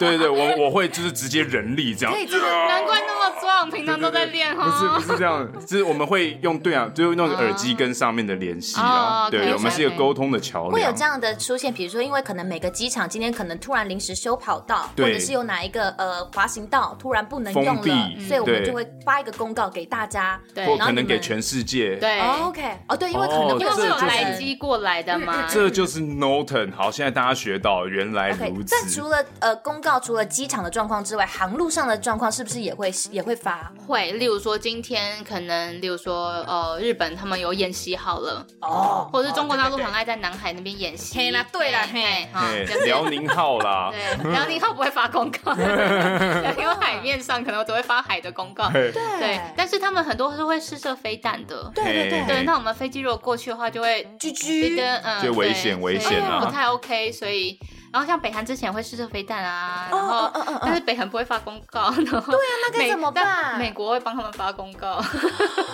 [0.08, 2.14] 对对对，我我会就是直接人力这样。
[2.14, 4.64] 可以这个难怪那么壮，平常都在练哈。
[4.64, 9.28] 不是不是这样，就是我们会用对啊，就是用耳机跟上面的联系啊。
[9.30, 10.72] 对，我们是一个沟通的桥梁。
[10.72, 21.96] 会有这样的出现，比如说，因为可能每个机场今天可能突然临时修跑道，或者是有哪一个呃滑行道突然不能用了，所以我们就会发一个公告给大家，对，或可能给全世界。
[21.96, 25.46] 对，OK，哦对，因为可能因为是有来机过来的嘛。
[25.48, 26.72] 这就是 Norton。
[26.74, 28.68] 好，现在大家学到原来如此。
[28.70, 33.72] 但除了呃公告，除了机场的状况之外，航路上的状况是不是也会也会发？
[33.86, 41.16] 会，例如说今天可能，例如说呃日本他们有演习好了哦，或者是中国大陆很爱在南海那边演习。
[41.16, 42.28] 嘿啦，对了，嘿，
[42.84, 43.90] 辽宁号啦，
[44.22, 45.52] 对，辽宁号不会发公告，
[46.58, 48.68] 因为海面上可能都会发海的公告。
[48.70, 51.70] 对对，但是他们很多是会试射飞弹的。
[51.74, 57.58] 对对对对，那我们飞机如果过去的话，就会 GG，嗯，就危险危险啊，不太 OK，所以。
[57.94, 60.28] 然后像北韩之前会试射飞弹啊，然后
[60.62, 63.56] 但是北韩不会发公告，然后对啊，那该怎么办？
[63.56, 65.00] 美国会帮他们发公告。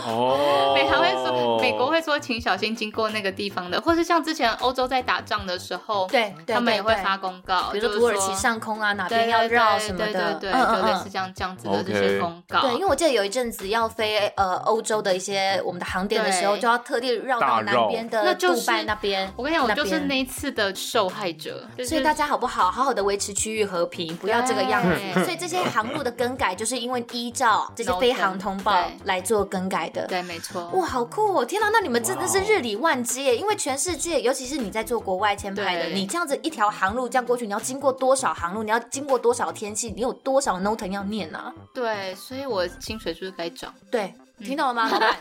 [0.06, 12.60] 哦， 北韩会说，美国会说，请小心经过那个地方的，或是像之前欧洲在打仗的时候，对，他们也会发公告，比如说土耳其上空啊，哪边要绕什么的，对对对，就类似这样这样子的这些公告。
[12.60, 19.32] 对，因为我记得有一阵子要飞呃欧洲的一些我们的航点的时候，就要特地绕到南边的杜拜那边。
[19.36, 22.72] 我跟你讲，我就是那一次的受害者，所以大家好不好？
[22.72, 25.24] 好好的维持区域和平，不要这个样子。
[25.24, 30.08] 所以这些航路的更改，就是因为依照这些飞航通报来做更改的。
[30.08, 30.68] 对，没错。
[30.70, 31.44] 哇，好酷哦！
[31.44, 33.36] 天哪，那你们真的是日理万机耶！
[33.36, 38.64] 因为全世界，尤其是你在做国外签派的，你这样子一条航路这样过去，你要经过多少航路？
[38.64, 39.92] 你要经过多少天气？
[39.94, 41.54] 你有多少 Noten 要念啊？
[41.72, 43.72] 对，所以我薪水是不是该涨？
[43.88, 44.12] 对。
[44.44, 45.16] 听懂了吗，老板？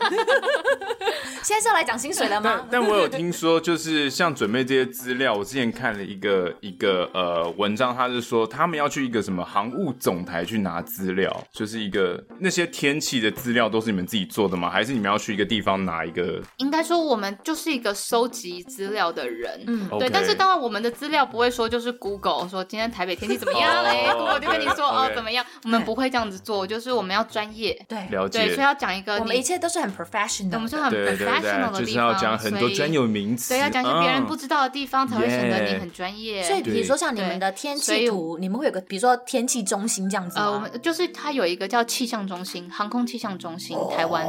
[1.42, 2.66] 现在是要来讲薪水了吗？
[2.70, 14.68] 但我有听说，就是像准备这些资料，我之前看了一个一个呃文章，他是说他们要去一个什么航务总台去拿资料，就是一个那些天气的资料都是你们自己做的吗？
[14.68, 16.40] 还是你们要去一个地方拿一个？
[16.58, 20.10] 应该说我们就是一个收集资料的人，嗯，对。
[20.10, 29.09] 但是当然我们的资料不会说就是 Google 说今天台北天气怎么样嘞，Google 就跟你说.哦怎么样，我们不会这样子做，就是我们要专业，对，了解，对，所以要讲一个。
[29.18, 36.42] 我们一切都是很 professional，我们是很 professional 的地方，就是要讲很多专有名词，对，要讲一些别人不知道的地方，才会显得你很专业。
[36.42, 40.44] 所以，比如说像你们的天气图，你们会有个，比如说天气中心这样子吗？
[40.44, 44.26] 呃，我们就是它有一个叫气象中心，航空气象中心，台湾，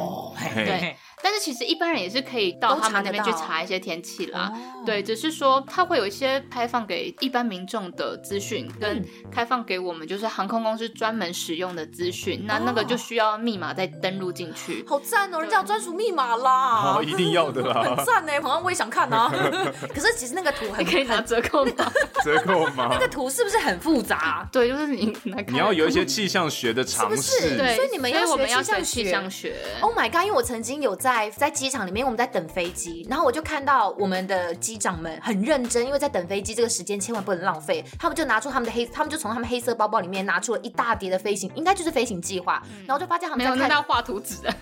[0.55, 0.95] 对。
[1.23, 4.51] 但是其实一般人也是可以到他们那边去查一些天气啦，
[4.85, 14.83] 对，只是说他会有一些开放给一般民众的资讯，跟开放给我们就是航空公司专门使用的资讯，那那个就需要密码再登录进去。
[14.87, 19.31] 好赞哦，人家有专属密码啦，一定要的啦，很赞呢，好像我也想看啊。
[19.93, 21.91] 可是其实那个图很可以拿折扣吗？
[22.23, 22.87] 折扣吗？
[22.91, 24.47] 那个图是不是很复杂？
[24.51, 25.15] 对，就是你
[25.47, 29.55] 你要有一些气象学的常识，对，所以你们要学气象学。
[29.81, 30.23] Oh my god！
[30.23, 44.53] 因为我曾经有在在机场里面，我们在等飞机，然后我就看到我们的机长们很认真，因为在等飞机这个时间千万不能浪费，他们就拿出他们的黑，他们就从他们黑色包包里面拿出了一大叠的飞行，应该就是飞行计划，然后就发现他们没有看到画图纸的。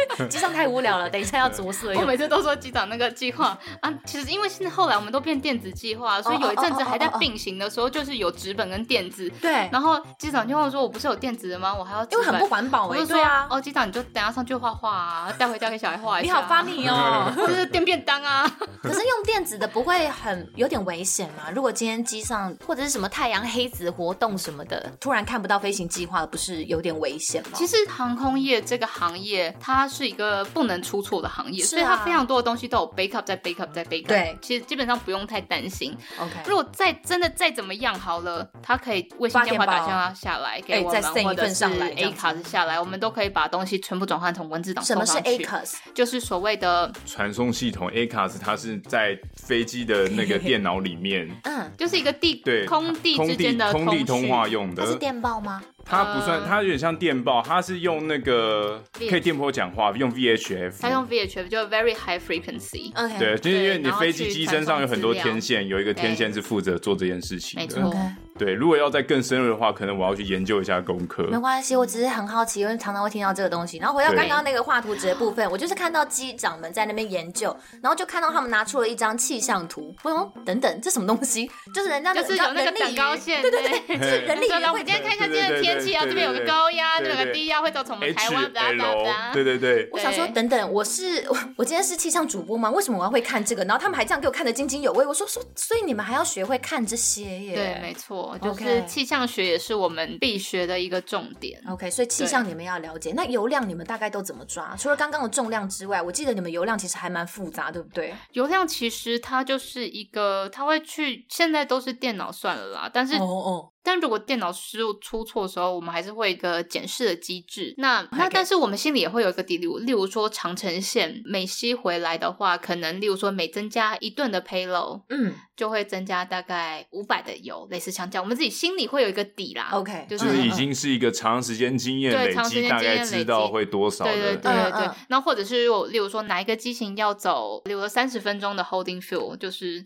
[0.29, 1.93] 机上太无聊了，等一下要着色。
[1.95, 9.29] 我每次都说机长那个计划啊，其实因为现在后来我们都变电子计划，所以有一阵子还在并行的时候，就是有纸本跟电子。
[9.41, 9.69] 对。
[9.71, 11.73] 然后机长就问我说：“我不是有电子的吗？
[11.73, 12.87] 我还要……”因为很不环保。
[12.87, 16.33] 我就说啊，哦，机长你就等下上去画画啊，带回家给小孩画一下。
[16.33, 18.49] 你好 funny 哦， 就是电便当啊。
[18.81, 21.49] 可是用电子的不会很有点危险吗？
[21.53, 27.49] 如果今天机上或者是什么太阳黑子活动什么的，突然看不到飞行计划，不是有点危险吗？
[27.53, 34.07] 其实航空业这个行业，它是一个不能出错的行业，所以它非常多的东西都有 backup 在 backup 在 backup。
[34.07, 35.95] 对，其实基本上不用太担心。
[36.19, 44.83] OK，如果再真的再怎么样好了，它可以卫星电话打电话下来给我们，或者是 ACARS 下来，我们都可以把东西全部转换成文字档。
[44.83, 45.75] 什么是 ACARS？
[45.93, 47.89] 就是所谓的传送系统。
[47.91, 54.83] ACARS 它是在飞机的那个电脑里面， 嗯，就是一个地对空地之间的空地通话用的。
[54.83, 55.61] 它是电报吗？
[55.85, 60.73] 它不算，它有点像电报，它是用那个可以电波讲话，用 VHF。
[60.79, 62.91] 它用 VHF 就 very high frequency。
[63.19, 67.65] 对，就是因为你飞机机身上有很多天线，有一个天线是负责做这件事情的。
[67.65, 67.93] 没错。
[68.37, 71.23] 对，如果要再更深入的话，可能我要去研究一下功课。
[71.23, 73.77] 没关系，我只是很好奇，因为常常会听到这个东西。
[73.77, 79.93] 然后回到刚刚那个画图纸的部分，我就是看到机长们在那边研究，然后就看到他们拿出了一张气象图。
[80.03, 81.49] 我说等等，这什么东西？
[81.73, 84.47] 就是人家就是有那个等高线，对对对， 就是人力。
[84.51, 89.31] 我们今天看一下今天的天气啊，这边有个高压，这边有个低压，会造成我们台湾的啊。
[89.33, 89.89] 对对对。
[89.91, 92.71] 我想说，等等，我是我我今天是气象主播吗？
[92.71, 93.63] 为什么我要会看这个？
[93.65, 95.05] 然后他们还这样给我看得津津有味。
[95.05, 97.55] 我说说，所以你们还要学会看这些耶？
[97.55, 98.20] 对，没错。
[98.21, 101.61] 错，就是气象学也是我们必学的一个重点。
[101.67, 103.13] OK，所以气象你们要了解。
[103.15, 104.75] 那油量你们大概都怎么抓？
[104.77, 108.13] 除了刚刚的重量之外，我记得你们油量其实还蛮复杂，对不对？
[108.33, 113.70] 油量其实它就是一个，它会去，现在都是电脑算了啦，但是哦哦。
[113.83, 117.73] 但如果电脑失误出错的时候，我们还是会有一个检视的机制。
[117.77, 129.69] 那.那但是我们心里也会有一个底，例如例如说长城线每吸回来的话，可能例如说每增加一吨的 payload，嗯，就会增加大概五百的油，类似像这样，我们自己心里会有一个底啦。
[129.71, 134.11] OK，就是、就是已经是一个长时间经验累积，大概知道会多少的。
[134.11, 134.89] 对对对对对。
[135.09, 139.85] 那或者是例如说哪一个机型要走，例如说三十分钟的 holding fuel，就是。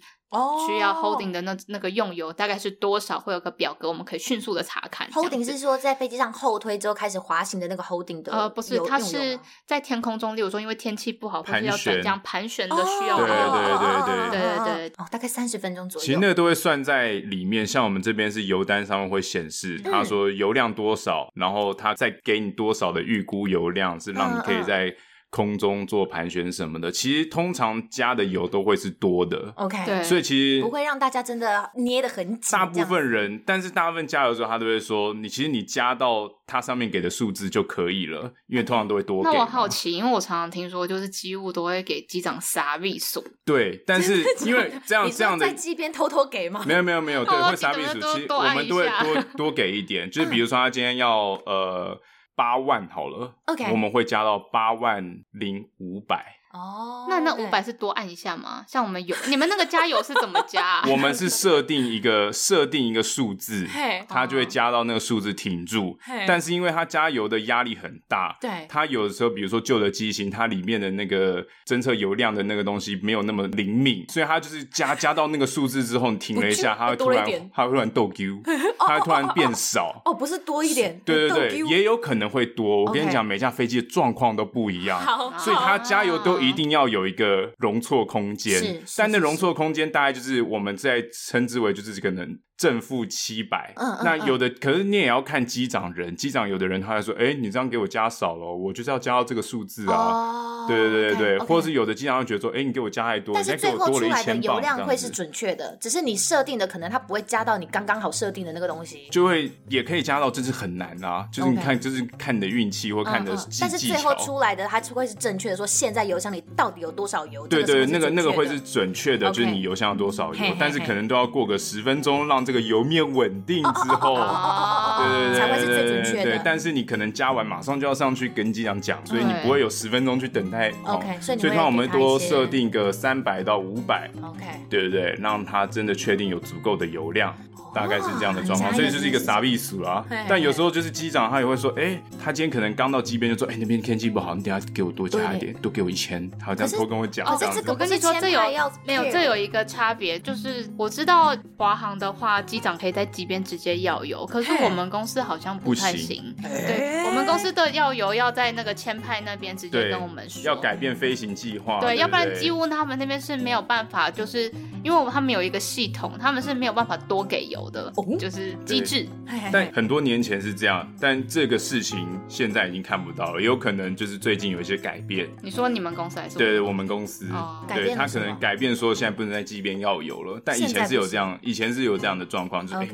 [0.67, 3.19] 需要 holding 的那那个用油大概是多少？
[3.19, 5.09] 会有个表格，我们可以迅速的查看。
[5.11, 8.31] holding 是说在飞机上后推之后开始滑行的那个 holding 的？
[8.31, 13.17] 呃，不是，它是在天空中，例如说因为天气不好，或者要转降盘旋的需要。
[13.17, 14.93] 对对对对对对对。
[14.97, 16.05] 哦，大概三十分钟左右。
[16.05, 24.95] 其实那个都会算在里面，像我们这边是油单上面会显示，他说油量多少，然后他再给你多少的预估油量，是让你可以在。
[25.35, 29.51] 空中做盘旋什么的，其实通常加的油都会是多的。
[29.57, 32.57] OK，对，所以其实不会让大家真的捏得很紧。
[32.57, 43.21] 大部分人，但是大部分加油的时候，他都会说：“你其实你加到它上面给的数字就可以了，因为通常都会多给。”那我好奇，因为我常常听说，就是机务都会给机长杀位数。
[43.43, 46.63] 对，但是因为这样这样的在机边偷偷给吗？
[46.65, 47.99] 没有没有没有，对，会杀位数。
[47.99, 51.99] 其实我们都会多多给一点，就是比如说他今天要呃。
[52.35, 56.35] 八万好了，OK，我们会加到八万零五百。
[56.55, 58.63] 哦，oh, 那那五百是多按一下吗？
[58.67, 60.83] 像我们有你们那个加油是怎么加啊？
[60.89, 63.67] 我们是设定一个设定一个数字，
[64.07, 65.99] 它就会加到那个数字停住。
[66.25, 78.41] 但是因为它加油的压力很大，对，它有的时候比如说旧的机型，它里面的那个侦测油量的那个东西没有那么灵敏，所以它就是加加到那个数字之后，你停了一下，它会突然它会突然逗 Q，
[78.79, 80.01] 它会突然变少。
[80.05, 82.85] 哦，不是多一点，对对对，也有可能会多。
[82.85, 85.01] 我跟你讲，每架飞机的状况都不一样，
[85.37, 86.44] 所以它加油都。
[86.47, 92.37] 一定要有一个容错空间，但那容错空间大概就是我们在称之为就是可能。
[92.57, 123.25] 正负七百，嗯，那有的可是你也要看机长人，机长有的人他会说，哎，你这样给我加少了，我就是要加到这个数字啊，对对对对对，或者是有的机长会觉得说，哎，你给我加太多，但是最后出来的油量会是准确的，只是你设定的可能它不会加到你刚刚好设定的那个东西，就会也可以加到，这是很难啊，就是你看就是看你的运气或看的，但是最后出来的它就会是正确的，说现在油箱里到底有多少油，对对，那个那个会是准确的，就是你油箱有多少油，但是可能都要过个十分钟，让这个油面稳。
[123.45, 126.23] 定之后，对对对，才会是最准确的。
[126.23, 130.71] 对，但是你可能加完马上就要上去跟机长讲，所以你不会有十分钟去等待。
[130.83, 134.09] OK，所以所以我们多设定个三百到五百。
[134.21, 137.35] OK，对对对，让他真的确定有足够的油量。
[137.75, 140.03] 大概是这样的状况，所以就是一个傻逼数啦。
[140.29, 146.31] 但有时候就是机长他也会说，哎，他今天可能刚到机边就说，哎，那边天气不好，你等下给我多加一点，多给我一千。
[146.39, 147.27] 他会这样偷跟我讲。
[147.27, 148.39] 哦，这个我跟你说，这有
[148.85, 149.03] 没有？
[149.11, 156.33] 这有一个差别，就是我知道华航的话，机长可以在机边直接要油，可是我们公司好像不太行。
[156.41, 161.79] 对，我们公司的要油要在那个签派那边直接跟我们说，要改变飞行计划。
[161.81, 164.49] 对，要不然机务他们那边是没有办法，就是
[164.81, 167.64] 因为我他们有一个系统，他们是没有办法多给油。
[167.69, 169.07] 的，就是机制。
[169.51, 175.27] 但很多年前是这样，但这个事情现在已经看不到了，有可能就是最近有一些改变。
[175.41, 176.37] 你说你们公司还是？
[176.37, 177.25] 对，我们公司，
[177.67, 182.85] 对，他可能改变说现在不能在机边要油了，但以前是有这样，以前是有这样的状况，就是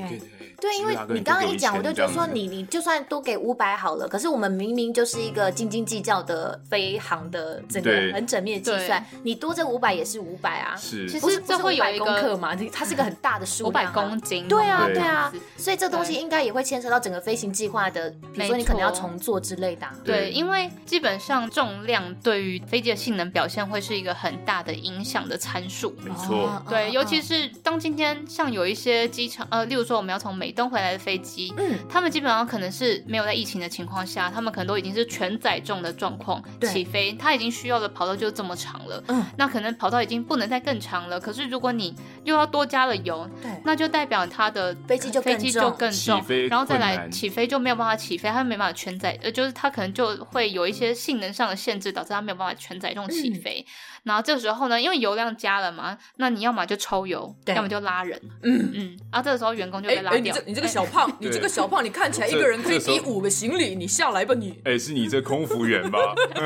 [0.62, 19.88] 对，因为你刚刚一讲，我就觉得说你你就算多给五百好了，可是我们明明就是一个斤斤计较的飞航的整个很缜密的计算，你多这五百也是五百啊，是，其实这会有一个嘛，它是一个很大的数，五百公斤，对啊对啊，所以这东西应该也会牵扯到整个飞行计划的，比如说你可能要重做之类的。
[20.06, 30.52] 对，因为基本上重量对于飞机的性能表现会是一个很大的影响的参数，没错，对，尤其是当今天像有一些机场，呃，例如说我们要从美。
[30.52, 41.18] 东回来的飞机，嗯，他们基本上可能是没有在疫情的情况下，他们可能都已经是全载重的状况起飞，他已经需要的跑道就这么长了，嗯，那可能跑道已经不能再更长了。
[41.18, 41.96] 可是如果你
[42.26, 53.66] 又要多加了油，对，那就代表它的飞机就飞机就更重，然后再来起飞就没有办法起飞，它没办法全载，呃，就是它可能就会有一些性能上的限制，导致它没有办法全载重起飞。
[54.04, 58.98] 然后这时候呢，因为油量加了嘛，那你要么就抽油，要么就拉人，嗯嗯。
[59.12, 60.36] 然后这个时候员工就被拉哎，你掉。
[60.36, 64.60] 这你这个小胖， 你这个小胖，你看起来一个人可以提五个行李，你下来吧你。
[64.64, 66.00] 哎，是你这空服员吧？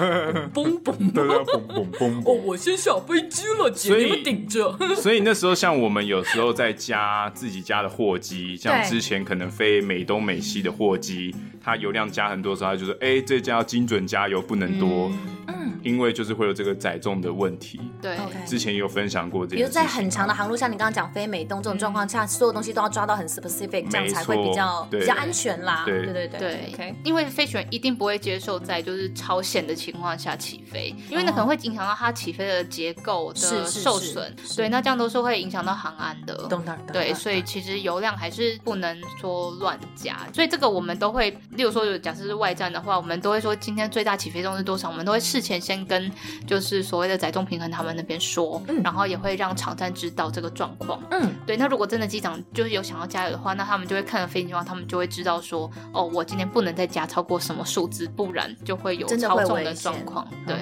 [0.53, 2.29] 嘣嘣， 对对，嘣嘣嘣。
[2.29, 4.77] 哦，我先下飞机了，姐，所以你们顶着。
[4.97, 11.33] 所以那时候，像我们有时候在加自己家的货机，像之前可能飞美东美西的货机，
[11.65, 15.11] 它油量加很多的时候，它就说：“哎，这家要精准加油，不能多。”
[15.47, 17.79] 嗯，因为就是会有这个载重的问题。
[18.01, 19.55] 对，之前也有分享过这个。
[19.55, 25.83] 比如在很长的航路，像你刚刚讲飞美东这种状况下，所有东西都要抓到很 specific，这样才会比较比较安全啦。
[25.85, 26.71] 对对对对。
[26.73, 34.35] OK，因为飞行员一定不会接受在就是超限的情况下起飞，因为那可能会影响到它起飞的结构的受损。
[34.55, 36.47] 对，那这样都是会影响到航安的。
[36.91, 40.17] 对，所以其实油量还是不能说乱加。
[40.33, 46.11] 所以这个我们都会，例如说，假设是外站的话，我们都会说今天最大起飞重是多少，我们都会事前先跟
[46.45, 51.01] 就是所谓的载重平衡他们那边说，嗯、然后也会让场站知道这个状况。
[51.11, 51.57] 嗯，对。
[51.57, 60.27] 那如果真的机长就是有想要加油的话，那他们就会看了飞行情况，他们就会知道说，哦，我今天不能再加超过什么数字，不然就会有超重的状况。
[60.45, 60.55] 对。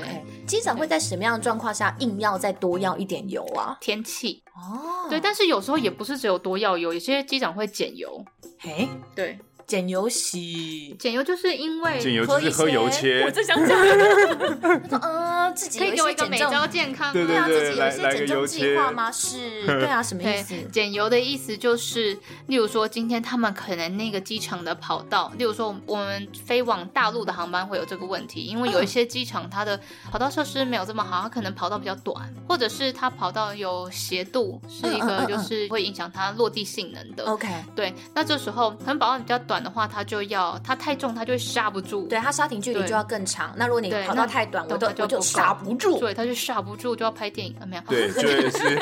[0.46, 3.78] 机长会在什么样的状况下硬要再多要一点油啊？
[3.80, 5.20] 天气哦，对。
[5.20, 8.24] 但是有时候也不是只有多要油，有些机长会减油。
[8.60, 9.40] 嘿，对。
[9.66, 13.24] 减油洗，减油就是因为减油就是喝油切。
[13.26, 13.78] 我就想讲，
[14.62, 19.12] 他说：“呃，自己可以给我一个美招健康，对对对，自己有一些减重计划吗？
[19.12, 20.56] 是，对啊，什么意思？
[20.72, 29.80] 减油的意思就是，例如说今天他们可能那个机场的跑道，例如说我们飞往大陆的航班会有这个问题，因为有一些机场它的
[30.12, 37.24] 跑道设施没有这么好，它可能跑道比较短，或者是它跑道有斜度，是一个就是会影响它落地性能的。
[37.26, 42.08] OK，对，那这时候可能跑道比较短的话，它就要它太重，它就会刹不住。
[42.08, 43.54] 对，它刹停距离就要更长。
[43.58, 46.00] 那如果你跑道太短，我都我就刹不住。
[46.00, 47.82] 对，它就刹不住，就要拍电影了，没有？
[47.90, 48.80] 对，就是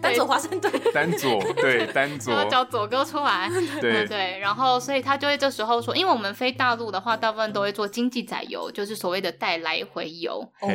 [0.00, 3.50] 单左华盛顿，单左对单左，然后叫左哥出来。
[3.80, 10.40] 对对，然后所以他就会这时候说，因为我们飞大陆的话，大部分都会做经济载油，就是所谓的带来回油。
[10.60, 10.68] 哦，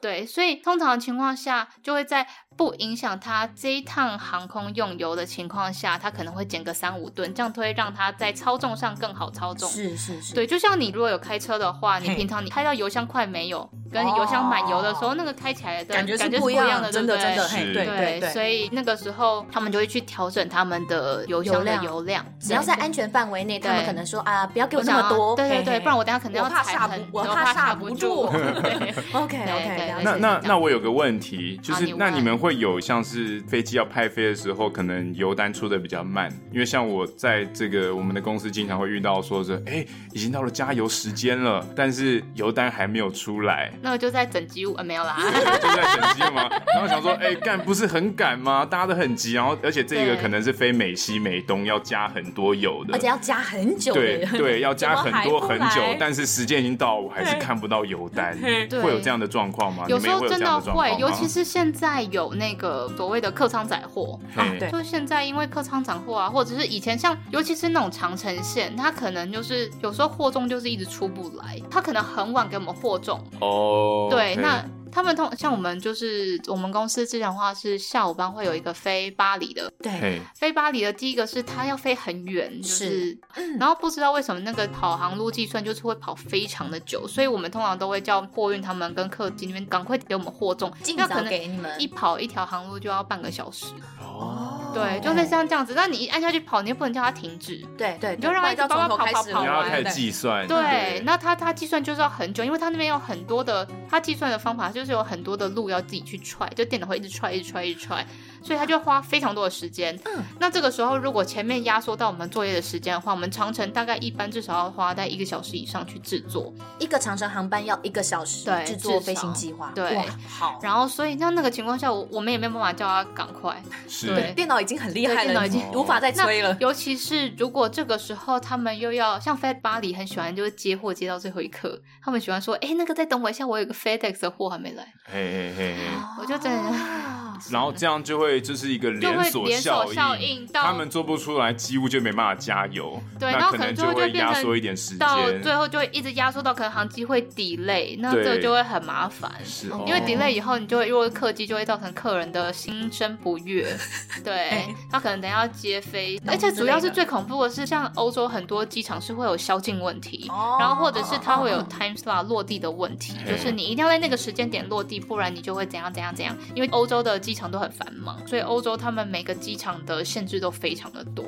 [0.00, 2.26] 对，所以通常情况下就会在。
[2.56, 9.68] 不影响他这一趟航空用油的情况下，他可能会减个三五吨，这样会让他在操纵上更好操纵。
[9.70, 17.48] 是是是，对，就像你如果有开车的话，你平常你开到油箱快没有，跟油箱满油的时候，那个开起来的感觉是不一样的，真的真的。
[17.48, 28.26] 对对对，所以那个时候他们就会去调整他们的油箱的油量，只要在安全范围内，他们可能说啊，不要给我那么多，对对对，不然我等下可能要踩很， 我怕刹不住。
[29.12, 33.42] OK OK，那那那我有个问题，就是那你们会有像是。
[33.48, 45.16] 飞机要派飞的时候，可能油单出的比较慢，因为像我在这个我们的公司经常会遇到，说是哎，已经到了加油时间了，但是油单还没有出来，那我就在整机务啊，没有啦，
[45.60, 46.48] 就在整机务吗？
[46.72, 48.64] 然后想说，哎，干不是很赶吗？
[48.64, 58.34] 大家都很急，然后而且这个可能是飞美西美东要加很多油的，而且要加很久，对对， 要加很多很久，但是时间已经到，我还是看不到油单，
[58.82, 59.84] 会有这样的状况吗？
[59.88, 64.18] 有时候真的会，尤其是现在有那个所谓的客舱载货。
[64.34, 73.22] 啊，对，就现在因为客舱载货啊，或者是以前像，尤其是那种长城线，它可能就是有时候货重就是一直出不来，它可能很晚给我们货重。
[73.40, 74.64] 哦，对，那。
[74.92, 83.18] 他们通像我们就是我们公司之前的话是下午班会有一个飞巴黎的，对，飞巴黎的第一个是他要飞很远，就是，
[83.58, 93.66] 然后不知道为什么那个跑航路计算就是会跑非常的久，所以我们通常都会叫货运他们跟客机那边赶快给我们货重，尽早给你们，一跑一条航路就要半个小时
[93.98, 94.60] 哦。
[94.74, 95.74] 对，就类似像这样子。
[95.74, 97.56] 那你一按下去跑，你又不能叫它停止。
[97.76, 99.40] 对对，你就让它一直跑跑跑跑跑。
[99.40, 100.46] 你要开始计算。
[100.46, 108.04] 对，那它它计算就是要很久，因为它那边有很多的，它计算的方法就就是有很多的路要自己去踹，就电脑会一直踹，一直踹，一直踹，
[108.42, 109.94] 所以他就花非常多的时间。
[110.04, 110.22] 嗯。
[110.38, 116.52] 那这个时候，如果前面压缩到我们作业的时间的话，我们长城大概一般至少要花在一个小时以上去制作。
[116.78, 119.70] 一个长城航班要一个小时制作飞行计划。
[119.74, 119.98] 对。
[120.28, 120.58] 好。
[120.62, 123.62] 然后，所以那那个情况下，我我们也没有办法叫他赶快。
[123.86, 124.06] 是。
[124.14, 124.52] 对，电脑。
[124.62, 126.56] 已经很厉害了，电脑已经无法再催了。
[126.60, 135.84] 尤其是如果这个时候他们又要像飞巴黎，很喜欢就是接货接到最后一刻，他们喜欢说：“哎，那个再等我一下，我有个 FedEx 的货还没来。”嘿嘿嘿嘿，
[136.20, 136.72] 我就真的。
[137.50, 143.00] 然后这样就会就是一个连锁效应，他们做不出来，几乎就没办法加油。
[143.18, 149.30] 对，然后可能就会压缩一点时间，到最后就会一直压缩到可能航机会 delay，那这就会很麻烦。
[149.44, 153.66] 是，因为 delay 以后，你就会如果客机就会造成客人的心生不悦。
[154.22, 160.56] 对，他可能等下要接飞，而且主要是最恐怖的是，像欧洲很多机场是会有宵禁问题，哦。
[160.60, 166.36] 然后或者是它会有 time slot 落地的问题，就是你一定要在那个时间点落地，不然你就会怎样怎样怎样。
[166.54, 171.24] 因为欧洲的机机场都很繁忙，所以欧洲他们每个机场的限制都非常的多，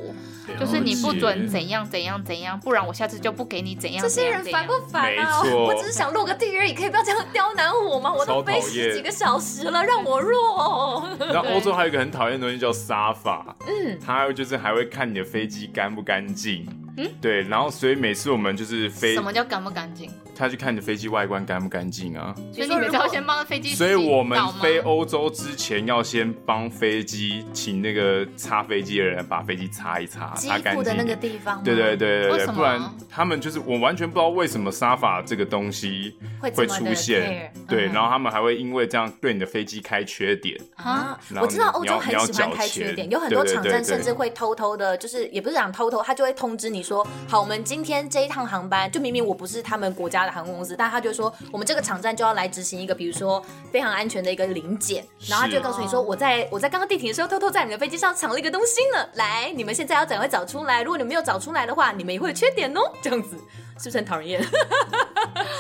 [0.59, 5.43] 就是你不准怎解样怎样怎样，不然我下次就不给你怎样这些人烦不烦啊？
[5.43, 8.13] 没错我只是想落个地而已，可以不要这样刁难我吗？
[8.13, 11.09] 我都飞十几个小时了，让我落。
[11.19, 16.67] 然后欧洲还有一个很讨厌的东西叫沙法，嗯，他就是还会看你的飞机干不干净，
[16.97, 20.11] 嗯，对，然后所以每次我们就是飞什，么叫干不干净？
[20.37, 30.75] 他去看你的飞机外观干不干净啊，所以你每次要先帮飞机所以我们飞欧洲之前要先帮飞机请那个擦飞机的人把飞机擦一擦，擦干净。
[30.75, 37.15] 库的那个地方，对对对对对，不然他们就是我完全不知道为什么沙发这个东西会出现。
[37.15, 37.93] care，，对，嗯。
[37.93, 41.17] 然后他们还会因为这样对你的飞机开缺点，啊？
[41.41, 63.37] 我知道欧洲很喜欢开缺点，有很多场站甚至会偷偷的，就是也不是讲偷偷，他就会通知你说，好，我们今天这一趟航班，就明明我不是他们国家的航空公司，但他就说，我们这个场站就要来执行一个，比如说非常安全的一个临检，然后他就告诉你说，我在我在刚刚地停的时候，偷偷在你的飞机上藏了一个东西呢，来，你们现在要赶快找出来，如果你们没有找出来的话，你们也会有缺点哦，这样子
[63.79, 64.43] 是不是很讨人厌？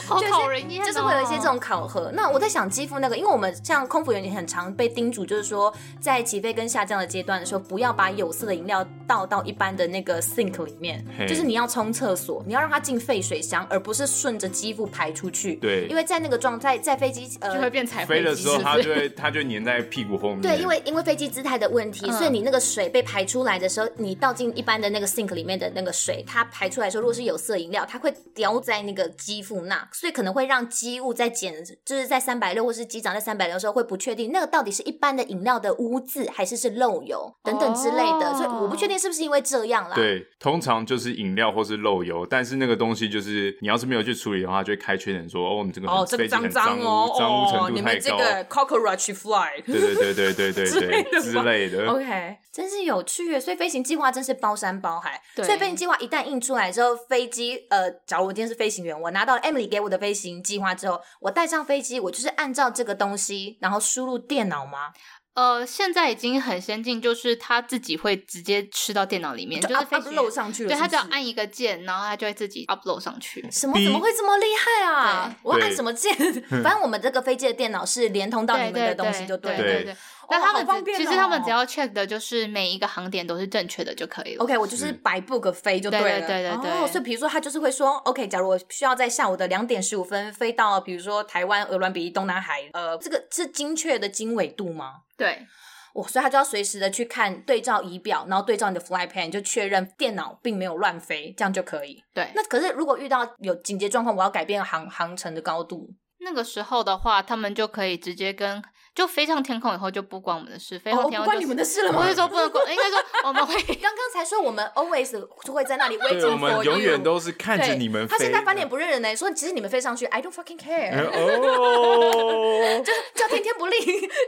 [0.06, 2.10] 好讨人厌哦，就是会有一些这种考核。
[2.12, 15.54] 那我在想肌肤那个，因为我们像空服员也很常被叮嘱，就是说在起飞跟下降的阶段的时候，不要把有色的饮料倒到一般的那个 sink 里面，就是你要冲厕所，你要让它进废水箱，而不是顺着肌肤排出去。
[15.56, 39.94] 对因为在那个状态，在飞机呃就会变彩飞的时候它就会它就粘在屁股后面，对，因为因为飞机姿态的问题，嗯所以你那个水被排出来的时候，你倒进一般的那个 sink 里面的那个水，它排出来的时候，如果是有色饮料，它会掉在那个机腹那，所以可能会让机务在检，就是在三百六或是机长在三百六的时候会不确定那个到底是一般的饮料的污渍还是是漏油等等之类的，哦所以我不确定是不是因为这样啦。
[39.94, 51.86] 对，通常就是饮料或是漏油，但是那个东西就是你要是没有去处理的话，就会开缺点说哦，你这个很哦，这个飞机很脏脏污哦，脏污程哦，度太高，你们这个 cockroach fly，对对对对对对 之对类的吧之类的。
[51.90, 53.40] OK，真是有趣耶！
[53.40, 55.20] 所以飞行计划真是包山包海。
[55.34, 64.92] 对所以飞行计划一旦印出来之后，飞机呃，假如我今天是飞行员，我拿到了 Emily 给我的飞行计划之后，我带上飞机，我就是按照这个东西，然后输入电脑吗？
[65.34, 73.44] 呃，现在已经很先进，就是他自己会直接吃到电脑里面，就就是 upload 上去了对，它是不是只要按一个键，然后他就会自己 upload 上去。
[73.50, 75.36] 什么怎么会这么厉害啊？
[75.42, 76.14] 我要按什么键？
[76.62, 79.38] 反正我们这个飞机的电脑是连通到你们的东西就了。
[79.40, 79.96] 对对对。
[80.28, 84.42] 但他们只好方便哦其实他们只要 check 的就是每一个航点都是正确的就可以了。
[84.44, 86.04] OK，我就是白 book 飞就对了。
[86.04, 95.02] 对对对对对哦，所以比如说他就是会说，OK，假如我需要在下午的两点十五分飞到，比如说台湾鹅銮鼻东南海，呃，这个是精确的经纬度吗？
[95.16, 95.46] 对，
[95.94, 102.02] 哦，所以他就要随时的去看对照仪表，然后对照你的 fly plan，就确认电脑并没有乱飞，这样就可以。
[102.12, 108.62] 对那可是如果遇到有紧急状况，我要改变航航程的高度，那个时候的话，他们就可以直接跟
[108.94, 112.02] 就飞上天空以后就不关我们的事，飞哦，上天空、就是不关你们的事了吗？
[112.02, 115.10] 不是说不能关，应该说我们会 刚刚才说我们 always
[115.44, 118.16] 就会在那里 waiting 对，我们永远都是看着你们飞。
[118.16, 123.78] 他现在翻脸不认人呢，说其实你们飞上去，I don't fucking care， 哦，就叫天天不灵，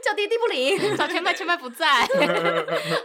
[0.05, 0.97] 叫地地不灵。
[0.97, 1.87] 找前辈，前辈不在。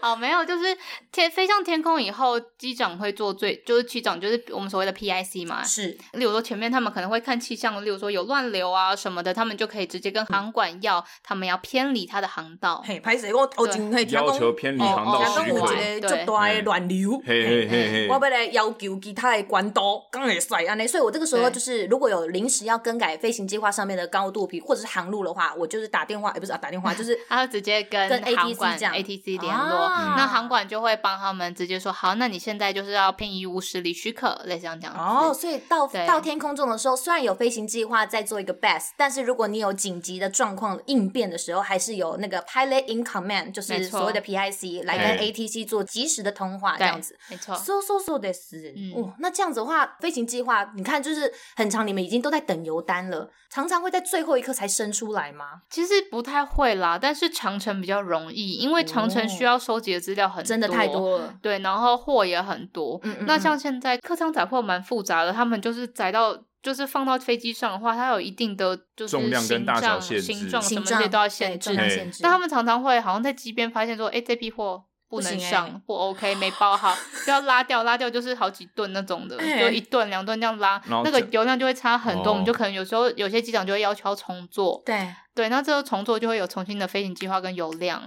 [0.02, 0.76] 好，没有，就是
[1.12, 5.64] 天飞上天空以后，机长会做最，就是机长就是我们所谓的 PIC 嘛。
[5.64, 12.84] 是，例如说前面他们可能会看气象，例如说有乱流啊什么的，他们就可以直接跟航管要，他们要偏离他的航道。
[12.86, 15.74] 嘿，拍谁我我真会要求偏离航道哦许可。
[15.74, 20.88] 有一个足大的乱流，嘿嘿嘿嘿我要来要求其他的管道，刚会帅安尼。
[20.88, 28.94] 所以我这个时候就是，如果有临时要更改飞行计划上面的高度，比或者是航路的话，我就是打电话，也不是啊，打电话就是他直接跟跟航 ATC 管这样。
[28.94, 34.94] ATC 联络，啊那航管就会帮他们直接说好，那你现在就是要偏移五十里许可，类似这样讲。
[34.94, 47.18] 哦，所以到到天空中的时候，虽然有飞行计划在做一个 best，但是如果你有紧急的状况应变的时候，还是有那个 pilot in command，就是所谓的 PIC 来跟 ATC 做及时的通话，这对样子。
[47.30, 47.56] 没错。
[47.56, 55.62] so so so 的是，嗯哦，那这样子的话，飞行计划，你看就是很长，你们已经都在等油单了，常常会在最后一刻才生出来吗？
[55.70, 61.34] 其实不太会啦，但是长城比较容易，因为长城需要收集的资料很多，真的太多了。
[61.42, 63.00] 对，然后货也很多。
[63.04, 72.20] 嗯嗯那像现在客舱载货蛮复杂的，他们就是载到，就是放到飞机上的话，它有一定的就是重量跟大小限制形状什么形状这些都要限制限制。
[72.24, 74.86] 那他们常常会好像在机边发现说，哎，这批货。
[75.12, 76.96] 不能上，不欸、不 OK，没包好，
[77.26, 88.02] 就要拉掉，拉掉就是好几吨那种的，欸、就一吨两吨这样拉，那个油量就会差很多，哦、我们就可能有时候有些机长就会要求要重做，对对，那这个重做就会有重新的飞行计划跟油量。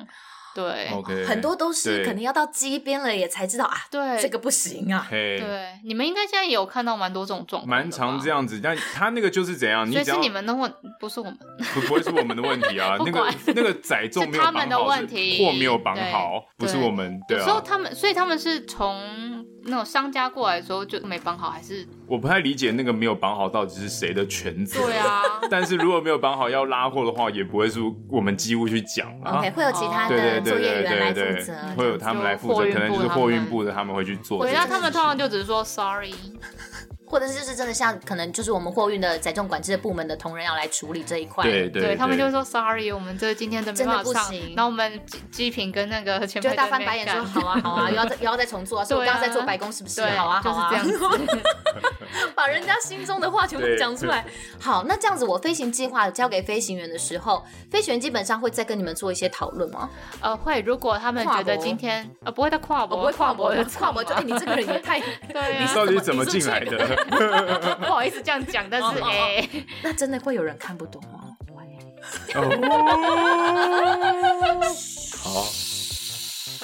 [0.55, 5.07] 对，OK，很多都是对可能要到街边了也才知道啊，对这个不行啊。
[5.11, 8.31] 嘿，对，你们应该现在也有看到蛮多这种状况，蛮常这。
[8.31, 11.39] 样子，但他那个就是怎样，你所以是你们的问，不是我们。
[11.73, 17.63] 不不会是我们的问题啊， 那个那个载重没有绑好，他们的问题货没有绑好，不是我们，对有时候啊。
[17.65, 24.81] 他们，所以他们是从那种商家过来的时候就没绑好，还是我不太理解那个没有绑好到底是谁的全责。
[24.81, 29.39] 对啊，但是如果没有绑好要拉货的话，也不会是我们机务去讲啊。
[29.39, 34.71] OK，会有其他对对对的作业对员来对对负责，，会有他们来负责，可能就是货运部的他们会去做这回件事情。
[34.71, 36.15] 答他们通常就只是说 sorry，
[37.15, 41.45] 或者是就是真的像可能就是我们货运的载重管制的部门的同仁要来处理这一块。
[41.45, 48.85] 对对对他们就会说 sorry，我们这今天的没真的不行，然后我们机机坪跟那个前辈就大翻白眼说：“好啊，好啊， 又要再又要再重做啊！
[48.85, 50.01] 所以我刚刚在做白宫，是不是？
[50.01, 51.43] 对，好啊，好啊，就是这样子。
[52.35, 54.25] 把人家心中的话全部讲出来。
[54.61, 59.89] 好，那这样子，我飞行计划交给飞行员的时候，飞行员基本上会再跟你们做一些讨论吗？
[60.21, 65.01] 呃，会，如果他们觉得今天呃不会的跨博，我不会跨博的，跨博就哎，你这个人也太……
[65.33, 67.04] 对你，到底怎么进来的？
[67.09, 69.49] 不好意思这样讲，但是哎，
[69.83, 71.21] 那真的会有人看不懂吗？
[75.23, 75.47] 好，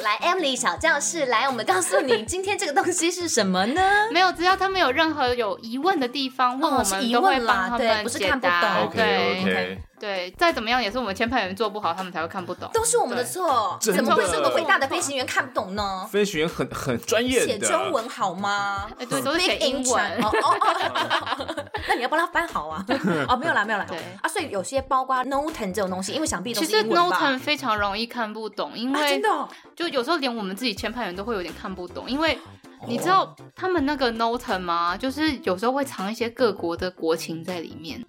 [0.02, 3.80] 来，Emily 小教室，来，我们告诉你 今天这个东西是什么呢？
[4.12, 8.38] 没有，只要他们有任何有疑问的地方，问我哦是疑们都会帮他对不是们解答。
[8.38, 12.68] 看不懂 OK OK，对，再怎么样也是我们签派员做不好，他们才会看不懂。
[12.72, 16.08] 都是我们的错，怎么会是个伟大的飞行员看不懂呢？
[16.10, 18.88] 飞行员很很专业的，写中文好吗？
[18.98, 20.22] 哎，对，都是写英文。
[20.22, 22.84] 哦哦哦， 那你要帮他翻好啊！
[23.28, 23.84] 哦，没有啦，没有啦。
[23.86, 32.38] 对啊，所以有些包括 Noten 这种东西，因为想必都其实是英文吧 Noten 非常容易看不懂，因啊，为真的哦就有时候连我们自己签派员都会有点看不懂，因为
[32.86, 34.96] 你知道他们那个 Noten 吗？
[34.96, 38.02] 就是有时候会藏一些各国的国情在里面，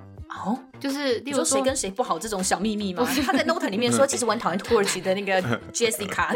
[0.43, 0.57] 哦。
[0.79, 3.07] 就是例如说如谁跟谁不好这种小秘密吗？
[3.23, 5.39] 他在 Noten 里面说，其实我很讨厌土耳其的那个
[5.71, 6.31] Jessica。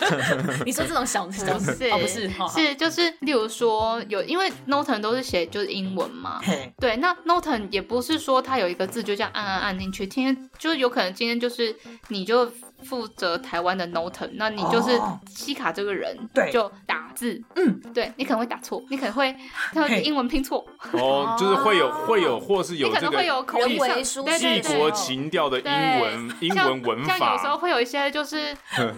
[0.64, 6.40] 你说这种小小不是哦，不是，是就是例如说有，因为 Noten 都是写就是英文嘛，
[6.80, 11.76] 对，那 Noten 也不是说它有一个字就这样按按按进去，天天就是有可能今天就是
[12.08, 12.50] 你就
[12.82, 15.18] 负责台湾的 Noten，那你就是哦。
[15.28, 16.50] 西卡这个人，对。
[16.52, 19.34] 就打字，嗯，对你可能会打错，你可能会
[19.72, 24.74] 他 嘿英文拼错，哦，就是会有会有，或是有你可能这个会有口语上人为书对对对。
[24.76, 25.64] 异国情调的英
[26.00, 28.54] 文英像文文像有时候，会有一些就是，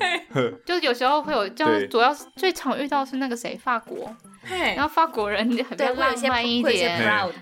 [0.66, 1.80] 就是有时候会有，就对。
[1.80, 4.14] 是主要是最常遇到是那个谁法国，嘿
[4.49, 6.99] 然后法国人很比，较浪漫一点。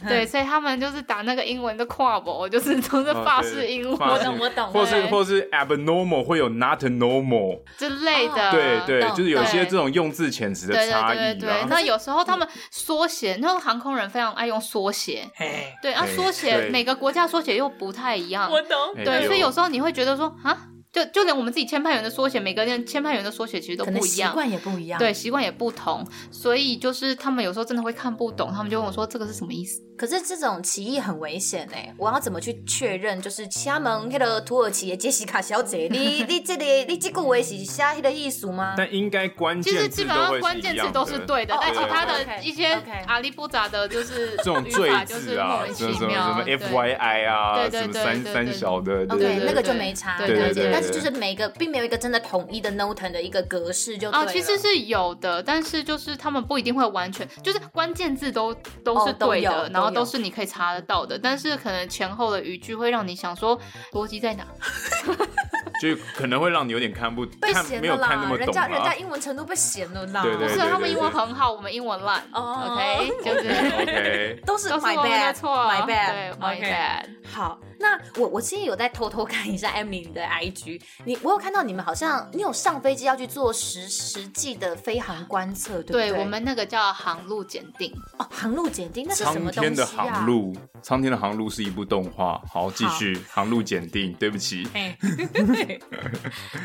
[0.06, 8.50] 对，嗯所以他们就是打那个英文的跨博， 就是都是法式英文、我懂我懂或是或是 abnormal 会有 not normal，之类的。
[8.50, 11.66] 对对，就是有些对这种用字遣词的对差异对对对，啊。
[11.70, 15.24] 那有时候他们缩写，那个航空人非常爱用缩写。
[15.34, 18.50] 嘿，对啊，对缩写每个国家缩写又不太一样。
[18.50, 18.76] 我懂。
[18.96, 20.56] 哎对，所以有时时候你会觉得说啊，
[20.92, 24.30] 就就连我们自己签派员的缩写，每个人签派员的缩写其实都可能不一样。
[24.30, 24.98] 习惯也不一样。
[24.98, 33.20] 对，习惯也不同，所以就是他们有时候真的会看不懂，他们就问我说：“这个是什么意思可是这种歧义很危险哎，我要怎么去确认？
[33.22, 38.74] 就是请问那个土耳其的杰西卡小姐，你你这里你这个话是写那个艺术吗？
[38.76, 58.54] 但应该关键？”其实基本上关键词都是对的，哦但其他的一些阿里不杂的，就是 这种语赘法就是字啊莫，名其什么什么什么 F Y I 啊，对对什么三三对对对小的，对对对那个就没差，对对对就是每个并没有一个真的统一的 Noten 的一个格式就对啊，其实是有的，但是就是他们不一定会完全，就是关键字都
[58.84, 63.58] 都是对的，然后都是你可以查得到的，但是可能前后的语句会让你想说
[63.92, 64.46] 逻辑在哪？
[65.82, 68.94] 就可能会让你有点看不被看没有嫌了啦，看那么懂人家人家啊。
[68.94, 70.22] 英文程度被嫌了啦。
[70.22, 72.22] 对对不是他们英文很好，我们英文烂。
[72.32, 77.04] 哦 OK， 就是 OK， 都是 my 我们的 bad，错 my bad，，my bad。
[77.24, 86.10] 好，那我我其实有在偷偷看一下 Emily 的 IG，你我有看到你们好像你有上飞机要去做实实际的飞航观测，对不对？
[86.10, 89.62] 对我们那个叫航路检定，哦，航路检定那是什么东西啊？
[89.62, 92.40] 苍天的航路，苍天的航路是一部动画。
[92.52, 94.12] 好，继续航路检定。
[94.18, 94.94] 对不起，嘿，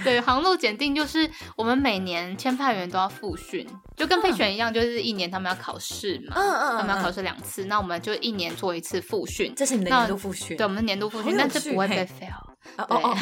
[0.03, 10.57] 对，航路检定就是我们每年签派员都要复训，就跟备选一样，就是一年他们要考试嘛，嗯嗯嗯他们要考试两次，那我们就一年做一次复训，这是你的年度复训。
[10.57, 12.56] 对，我们年度复训，但是不会被 fail。
[12.78, 13.18] 哦哦哦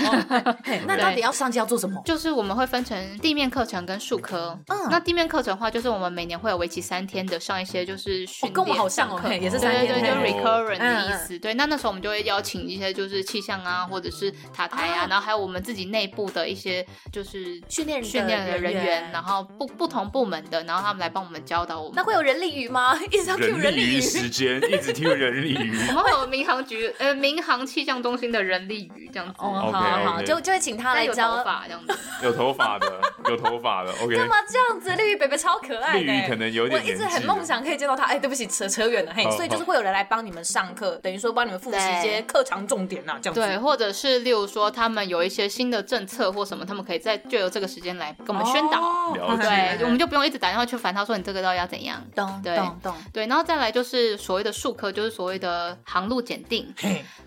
[0.46, 2.02] 哦， 嘿那到底要上机要做什么？
[2.06, 4.58] 就是我们会分成地面课程跟术科。
[4.68, 11.40] 嗯那地面课程的话，就是我们每年会有为期三天的上一些就是训练、哦跟我们好像哦上课嘿也是对对对，就 recurrent 的嗯意思。
[11.40, 21.94] 对，那那时候我们就会邀请一些就是气象啊，或者是塔台啊，啊然后还有我们自己内部的一些就是训练训练的人员，然后不不同部门的，然后他们来帮我们教导我们。
[21.96, 22.98] 那会有人力语吗？
[23.12, 24.02] 一直要听人人力语。
[24.02, 25.72] 时间一直听人力我鱼。
[25.94, 29.46] 们会有民航局呃民航气象中心的人力语这样子。
[29.46, 31.44] 哦，好好好，就就会请他但有头来教。
[31.44, 31.98] 发这样子。
[32.24, 34.16] 有头发的，有头发的，OK。
[34.16, 34.96] 干嘛这样子？
[34.96, 38.06] 绿鱼北北超可爱的、绿鱼可能有点我一直很梦想可以见到他。
[38.06, 39.12] 哎，对不起，扯扯远了。
[39.14, 43.42] 嘿，所以就是会有人来帮你们上课，等于说帮你们复习一些课堂重点呐，这样子。
[43.42, 48.80] 对，或者是例如说他们有一些新的政策或什么，他们可以在就由这个时间来跟我们宣导。
[48.80, 52.02] 哦了解对，我们就不用一直打电话去烦他说你这个到底要怎样。
[52.16, 52.96] 懂对懂懂。
[53.14, 56.74] 对，然后再来就是所谓的术科，就是所谓的航路检定。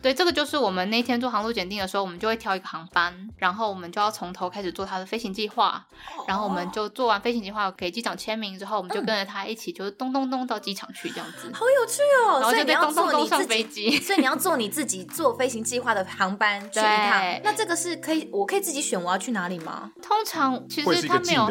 [0.03, 5.85] 对，这个就是我们那天做航路检定的时候，我们就会挑一个航班，然后我们就要从头开始做他的飞行计划，
[6.27, 11.51] 然后我们就做完飞行计划给机长签名之后，我们就跟着他一起就是咚咚咚到机场去这样子。
[11.53, 12.41] 好有趣哦！
[12.41, 13.99] 然后就咚咚咚上做你自己，飞机。
[14.01, 17.41] 所以你要做你自己做飞行计划的航班去一趟对。
[17.45, 19.91] 那这个是可以，我可以自己选我要去哪里吗？
[20.03, 21.49] 通常其实他没有？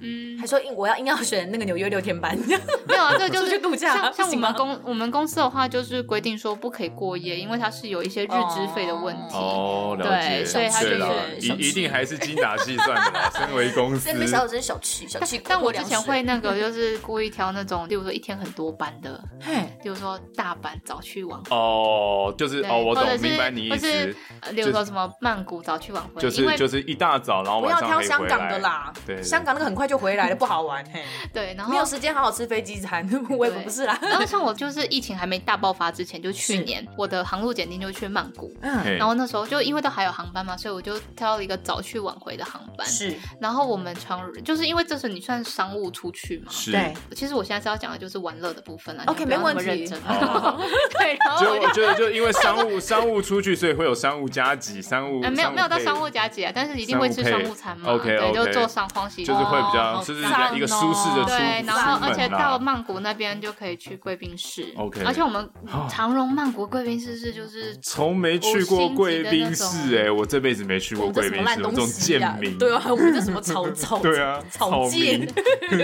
[0.00, 2.36] 嗯，还说硬我要硬要选那个纽约六天班？
[2.86, 9.34] 没有啊，这个 就是去度假像像我们公我们公司的话，就是规定说不可以过夜，因为它是有一些日资费的问题。
[9.78, 10.44] 哦，了对。
[10.44, 10.96] 所以他就是
[11.40, 13.30] 一一定还是精打细算的啦。
[13.36, 15.40] 身为公司所以，你们小友真小气，小气。
[15.44, 24.14] 但我之前会那个，就是故意挑那种，例如说一天很多班的，嘿，例如说大班早去晚回，哦，就是哦，我懂或者，是明白你意思
[24.50, 30.84] 例如说什么曼谷早去晚回，就因为是就是一大早，然后不要挑香港的啦，对，香港那个很快就回来了，不好玩。
[30.92, 31.02] 嘿，
[31.32, 33.98] 对，然后没有时间好好吃飞机餐，我也对不是啦。
[34.02, 42.86] 然后像我就是疫情还没大爆发之前，就去年我的航路检定就去曼谷，嗯，然后那时候就因为都还有航班嘛，所以我就挑了一个早去晚回的航班。
[42.86, 49.04] 是然后我们常就是因为这是你算商务出去嘛，是，对，其实我现在是要讲的就是玩乐的部分啦。
[49.06, 49.98] OK，没问题认真。
[50.00, 50.58] 哦
[50.98, 57.92] 对，然后就我就我觉得就因为商务 商务出去，所以会有商务加急，商务呃没有没有到商务加急啊，但是一定会吃商务餐嘛。
[57.92, 60.20] OK，对就坐上荒席就是会比较哦就是
[60.56, 64.72] 一个舒适的出对，然后而且到曼谷那边就可以去贵宾室。
[64.76, 65.48] OK 而且我们
[65.88, 72.38] 长荣曼谷贵宾室是就是从没去过贵宾室哎，我这辈子没去过贵宾室，这种贱？
[72.40, 72.56] 民。
[72.58, 75.28] 对啊，我们这什么草草 对啊，草草芥。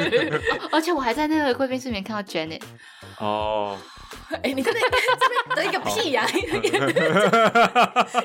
[0.73, 2.61] 而且我还在那个贵宾室里面看到 Janet，
[3.19, 3.77] 哦，
[4.43, 6.27] 哎，你在那这边得一个屁呀！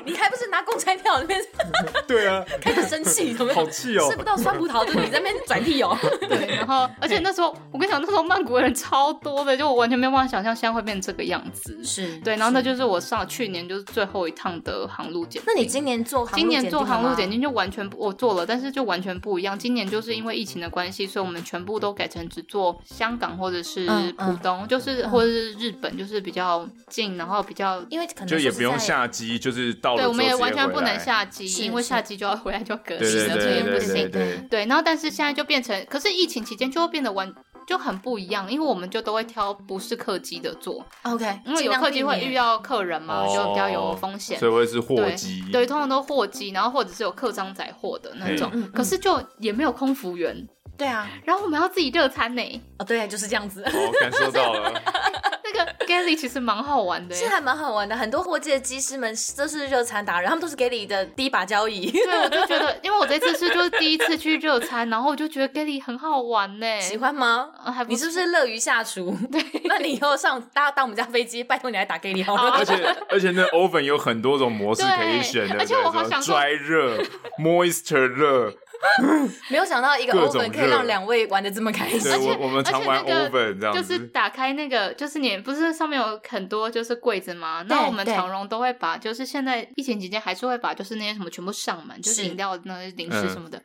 [0.04, 1.40] 你还不是拿公差票那边
[2.06, 3.52] 对啊， 开始生气，怎么？
[3.54, 5.96] 好气哦吃不到酸葡萄，就你在那边转屁哦。
[6.28, 11.82] 对，然后而且那时候我跟你讲，那时候曼谷人超多的，就我完全没有办法想象现在会变成这个样子。
[11.84, 15.42] 是对，然后那就是我上去年就是最后一趟的航路检。
[15.46, 19.58] 那你今年做航路今年做航路检定定就完全不我做了，但是就完全不一样。
[19.58, 27.84] 今年就是因为疫情的关系，所以我们全部都改成只做香港或者是嗯嗯浦东，就是或者是日本，就是比较近，然后比较。
[27.88, 30.90] 因为可能就也不用下机，就是到了对，我们也完全不能。
[31.00, 34.10] 下机，因为下机就要回来就隔对对离了，所以不对对对行。
[34.10, 37.32] 对，对，然后但是现在就变成，可是疫情期间就会变得完
[37.66, 44.38] 就很不一样，因为我们就都会挑不是客机的做，OK，因为有客机会遇到客人嘛，哦就比较有风险。
[44.38, 45.42] 所以会是货机。
[45.50, 52.62] 对，通常都货机，然后或者是有客舱载货的那种可是就也没有空服员，对啊，然后我们要自己热餐呢。
[52.78, 53.62] 哦对，就是这样子。
[53.64, 54.72] 我，感受到了。
[55.52, 61.90] 那个 galley 其实蛮好玩的耶，是还蛮好玩的，很多货机的机师们都是热餐达人，他们都是给你的第一把交椅。
[61.90, 66.80] 对，我就觉得，因为我这次是就是第一次去热餐，然后我就觉得 galley 很好玩呢。
[66.80, 67.50] 喜欢吗？
[67.64, 69.16] 呃还不你是不是乐于下厨？
[69.30, 72.50] 对，那你以后上搭搭我们家飞机，拜托你来打给你好了。
[72.50, 77.02] 而且而且那 oven 有很多种模式可以选的，而且我好想说 dry 热、
[77.38, 78.52] moisture 热，
[79.50, 82.12] 没有想到一个各种 oven 可以让两位玩的这么开心。
[82.12, 83.74] 而且我们常玩而且那个 oven 这样。
[83.74, 87.64] 就是打开那个，就是你不是上面有很多就是柜子吗？
[87.68, 93.62] 那我们对长荣都会把，就是现在疫情期间还是会把，就是那些什么全部上门，就是饮料、那些零食什么的，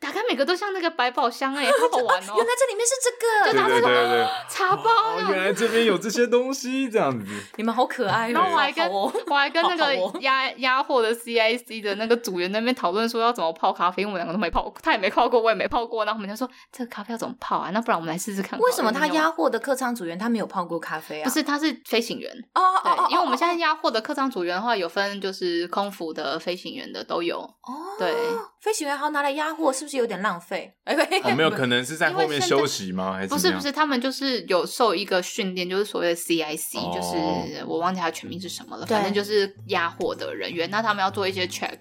[0.00, 7.26] 打开每个都像那个百宝箱哎、欸， 好好玩哦、原来这里面是这个，对对对对对，茶包哦，原来这边有这些东西，这样子。
[7.56, 8.32] 你们好可爱哦。
[8.32, 16.04] 然后我还跟、哦我还跟那个压压货的 CIC 的那个组员那边讨论说要怎么泡咖啡，因为我们两个都没泡，他也没泡过，我也没泡过。
[16.04, 17.70] 然后我们就说这个咖啡要怎么泡啊？
[17.72, 18.58] 那不然我们来试试看。
[18.60, 21.24] 为什么他压货的客舱组员他没有泡过咖啡啊？
[21.24, 22.30] 不是，他是飞行员。
[22.54, 27.38] 哦哦对哦，，因为我们现在压货的客舱组员的话，有分就是空服的、飞行员的都有。
[27.38, 28.14] 哦，对，
[28.60, 30.72] 飞行员还要拿来压货，是不是有点浪费？
[30.84, 33.14] 哎，哦，没有，可能是在后面休息吗？
[33.14, 40.70] 还是不是不是，他们就是有受一个训练，就是所谓的 CIC，、哦就是我忘记它全名是什么了，反正就是压货的人员。
[40.70, 41.78] 那他们要做一些 check。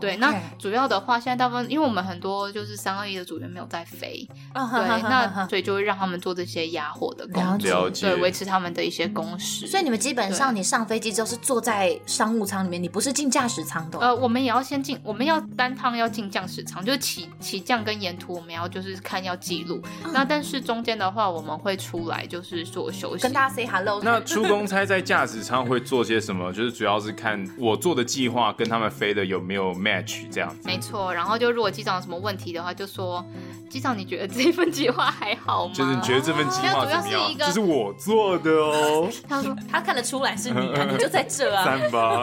[0.00, 9.66] 对，那主要的话，现在大部分因为我们很多就是三二一的组员没有在飞，嗯对，那所以就会让他们做这些压货的工作，对，维持他们的一些工时。
[9.66, 14.00] 所以你们基本上你上飞机之后是坐在商务舱里面，你不是进驾驶舱的哦。
[14.02, 19.80] 呃，我们也要先进，我们要单趟要进驾驶舱，就是起起降跟沿途我们要就是看要记录。
[20.12, 24.02] 那但是中间的话，我们会出来就是做休息，跟大家 say hello。
[24.04, 26.52] 那出公差在驾驶舱会做些什么？
[26.52, 30.60] 就是主要是看我做的计划跟他们飞的有没有 match 这样子。
[30.64, 33.24] 没错，然后就如果机长有什么问题的话，就说
[33.70, 35.72] 机长你觉得这份计划还好吗？
[35.74, 37.34] 就是你觉得这份计划怎么样？
[37.38, 39.08] 这是我做的哦。
[39.26, 41.64] 他说他看得出来是你啊，你就在这啊。
[41.78, 42.20] 赞吧，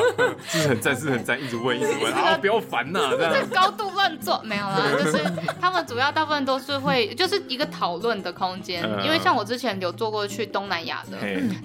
[0.47, 5.14] 是很赞，是很赞，一直问，一直问啊，不要烦呐，这样高度乱做没有啦，就是
[5.61, 11.17] 他们主要大部分都是会就是一个讨论的空间，因为像我之前有做过去东南亚的，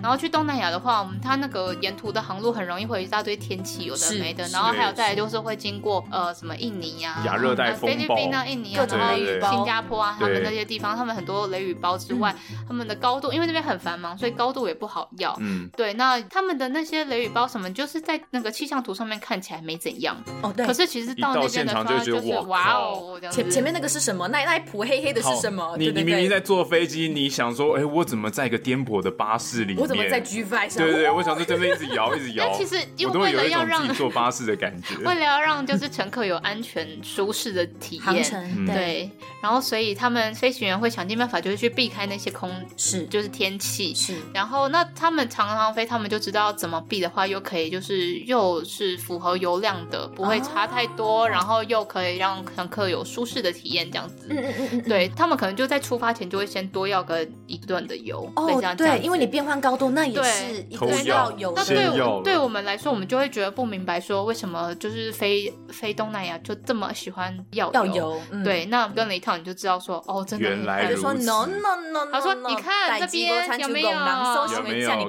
[0.03, 12.35] 然后去东南亚的话，我们他那个沿途的航路很容易会有一大堆天气有的没的，然后还有再来就是会经过呃什么印尼呀、亚热带风暴、菲律宾啊、印尼啊、然后新加坡啊，他们那些地方，他们很多雷雨包之外，
[12.67, 15.37] 他们的高度因为那边很繁忙，所以高度也不好要。
[15.41, 20.17] 嗯，对，那他们的那些雷雨包什么，就是在那个气象图上面看起来没怎样。
[20.43, 24.27] 哦，对，可是其实到那边的话就是哇哦，前前面那个是什么？
[24.29, 25.77] 那那一坨黑黑的是什么？
[25.79, 29.79] 你你明明在坐飞机，你想说，哎，我怎么在一个颠簸的巴士里面？
[29.79, 30.69] 我怎么在 G5 上？
[30.77, 32.51] 对对对，我想说这边一直摇，一直摇。
[32.57, 39.11] 其实因为为了要让坐巴士的感觉， 为了要让就是乘客有安全舒适的体验，对，
[39.43, 54.27] 然后所以他们飞行员会想尽办法，就是去避开那些空是就是天气是，然后那他们常常飞，他们就知道怎么避的话，又可以就是又是符合油量的，不会差太多，然后又可以让乘客有舒适的体验，这样子。
[54.31, 61.53] 嗯嗯嗯对他们可能就在出发前就会先多要个一顿的油哦，对，因为你变换高度，那也是一定要油。
[61.55, 68.19] 那对对我们来说，我们就会觉得不明白，说为什么就是飞飞东南亚就这么喜欢要要油？
[68.43, 70.49] 对，那跟了一趟你就知道说，哦，真的。
[70.49, 71.03] 原来如此。
[71.03, 73.29] 他说 no no no，他说你看这边
[73.59, 73.91] 有没有？
[73.91, 75.09] 有没有？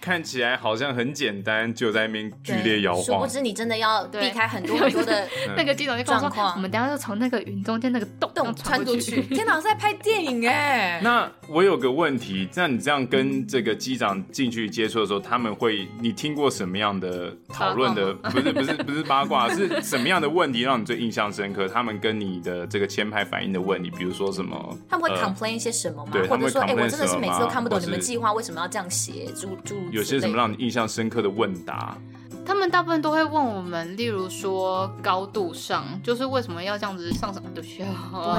[0.00, 3.04] 看起来好像很简单，就在那边剧烈摇晃。
[3.04, 9.22] 殊不知你真的要避开很多 很多的 那个机长就跟我说，我们等下就从那个云中间那个洞洞穿出去。
[9.34, 11.00] 天哪，是在拍电影哎！
[11.02, 18.12] 那我有个问题，那你这样跟这个机长进去接触的时候，他们会你听过什么样的讨论的？
[18.14, 21.68] 不是不是不是八卦，是什么样的问题让你最印象深刻？
[21.68, 24.78] 他们跟你的这个前排反应的问题，比如说什么？
[24.88, 26.12] 他们会 complain 一些什么吗？
[26.28, 29.26] 或者说，哎，我真的是每次都看不懂你们计划为什么要这样写？
[29.34, 31.96] 诸诸有些什么让你印象深刻的问答？
[32.48, 37.84] 他们大部分都会问我们，例如说高度上，就是为什么要这样子上上对不起，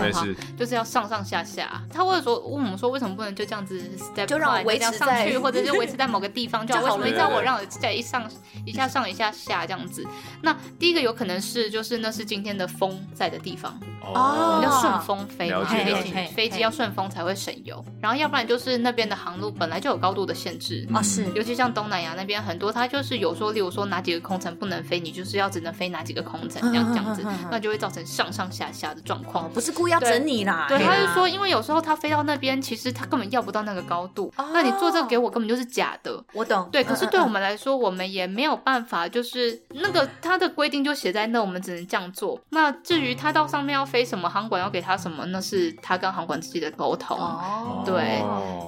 [0.02, 1.80] 没事，就是要上上下下。
[1.94, 6.82] 他会说问我们说，为什么不能就这样子 step 就让我维持上去，或者是维持在某个地方 就好？
[6.82, 8.28] 为什么一定要我让我再一上
[8.66, 10.04] 一下上一下下这样子？
[10.42, 17.86] 那第一个有可能是就是那是今天的风在的地方哦，要顺风飞，飞行飞机要顺风才会省油。
[18.02, 27.22] 然后要不然就是那边的航路本来就有高度的限制啊，是，尤其像东南亚那边很多，它就是有说，例如说哪几个空层不能飞，你就是要只能飞哪几个空层，这样这样子，
[27.52, 29.52] 那就会造成上上下下的状况。
[29.52, 36.24] 不是故意要整你啦，对，他是说，因为有时候他飞到那边，其实他根本要不到那个高度，那你做这个给我根本就是假的。
[36.32, 42.40] 我懂，对，可是对我们来说，我们也没有办法，就是那个他的规定就写在那，我们只能这样做。
[42.52, 47.18] 那至于他到上面要飞什么，航管要给他什么，那是他跟航管自己的沟通。
[47.18, 48.24] 哦，对，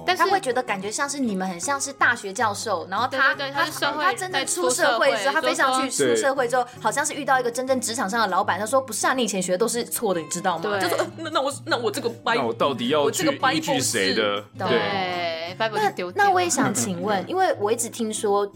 [0.06, 5.90] 但是他会觉得感觉像是你们很像是大学教授，然后他对他社会他真的出社会他飞上去。
[5.90, 18.50] 出社会之后，好像是遇到一个真正职场上的老板，他说：“不是啊，你以前学的都是错的，你知道吗？”就说：“那那我那我这个那我到底要去依据谁的？”对，那那我也想请问， 因为我一直听说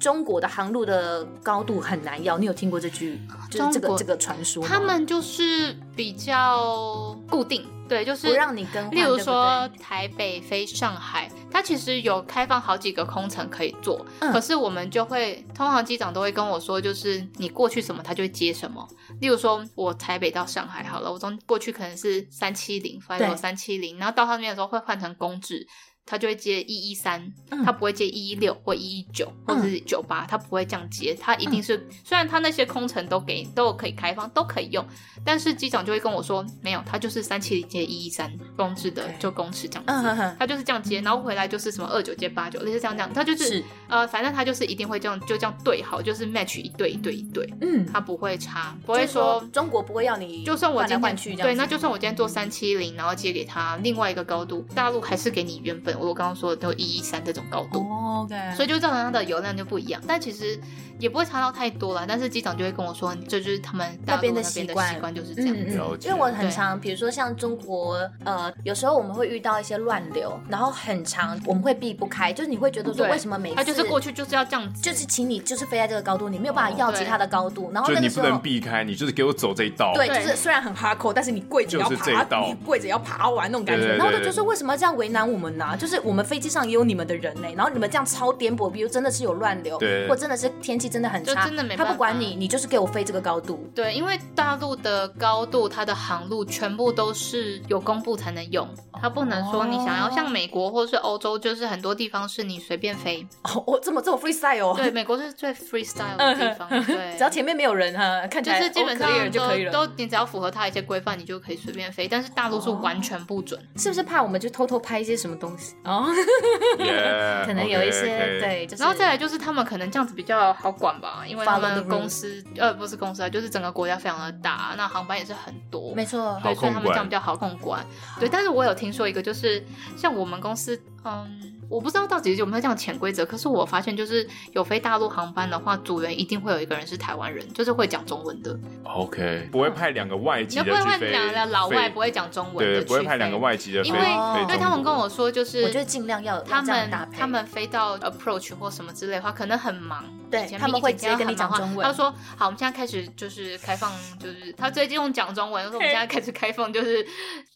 [0.00, 3.20] 中国的航路的高度很难要，你有听过这句
[3.50, 4.66] 就是这个这个传说？
[4.66, 7.64] 他们就是比较固定。
[7.90, 8.94] 对，就是不让你更换。
[8.94, 18.88] 例如说台北飞上海，它其实有开放好几个空层可以坐，嗯、可是我们就会，通常机长都会跟我说，就是你过去什么，他就会接什么。
[19.20, 25.66] 例如说，我台北到上海好了，我从过去可能是三七零，发有三七零，然后到上面的时候会换成公制。
[26.06, 27.32] 他就会接一一三，
[27.64, 34.84] 他不会接一一六或一一九或者是九八，他不会这样接，他一定是虽然他那些空乘都给都可以开放都可以用，
[35.24, 55.89] 但是机长就会跟我说没有，他就是三七零接一一三公制的就公尺这样子，他就是这样接，然后回来就是什么二九接八九类似这样这样，他就是呃反正他就是一定会这样就这样对好，就是 match 一对一对一对，嗯，他不会差，不会说中国不会要你就算我今天去对，那就算我今天做三七零，然后接给他另外一个高度，大陆还是给你原本。
[55.92, 57.80] 分，我刚刚说的都一一三这种高度。
[57.80, 60.58] 哦，OK，所以就造成它的油量就不一样，但其实
[60.98, 62.04] 也不会差到太多了。
[62.06, 65.76] 但是机长就会跟我说，这就是他们那边的习惯，习惯就是这样子。
[65.76, 65.98] 嗯嗯。
[66.02, 79.92] 因为我很常，比如说像中国，呃，有时候我们会遇到一些乱流，然后很长，我们会避不开，就是你会觉得说，为什么每次他就是过去就是要这样子，就是请你就是飞在这个高度，你没有办法要其他的高度，然后那个时候你不能避开，你就是给我走这一道。
[79.94, 83.96] 对，就是虽然很 hardcore，但是你跪着要爬，你跪着要爬完那种感觉。
[83.96, 85.76] 然后他就是为什么要这样为难我们呢？
[85.80, 91.74] 就是我们飞机上也有你们的人呢，然后你们这样超颠簸，比如真的是有乱流，对，或真的是天气真的很差，真的没。
[91.74, 93.66] 他不管你，你就是给我飞这个高度。
[93.74, 98.68] 对，因为大陆的高度，它的航路全部都是有公布才能用，
[99.00, 103.26] 它不能说你想要像美国或是欧洲，就是很多地方是你随便飞。
[103.44, 104.74] 哦，我这么这么 freestyle 哦？
[104.76, 112.06] 对，美国是最 freestyle 的地方， 对，只要前面没有人哈，看起来就是基本上就可以了，都你只要符合它一些规范，你就可以随便飞。
[112.06, 115.69] 但是大陆是完全不准，是不是怕我们就偷偷拍一些什么东西？
[115.84, 116.06] 哦，
[117.46, 127.84] 可能有一些对，然后再来就是他们可能这样子比较好管吧，因为他们公司呃不是公司啊，就是整个国家非常的大，那航班也是很多，没错，对，所以他们这样比较好控管。
[128.18, 129.64] 对，但是我有听说一个，就是
[129.96, 131.59] 像我们公司，嗯。
[131.70, 138.58] 我不知道到底有没有这样潜规则，可是我发现就是有飞大陆航班的话，组员一定会有一个人是台湾人，就是会讲中文的。
[138.82, 140.76] OK，不会派两个外籍的去飞。
[140.76, 142.80] 不会派两个老外不会讲中文的。
[142.80, 144.00] 对，不会派两个外籍的因为。
[144.00, 150.04] 因为他们跟我说，就是我觉得尽量要他们他们飞到 approach 或什么之类的话，可能很忙。
[150.30, 151.86] 对，他们会直接跟你讲中文。
[151.86, 157.04] 他说：“好，我们现在开始就是开放，就是他最近用讲中文，说我们现在开始开放，就是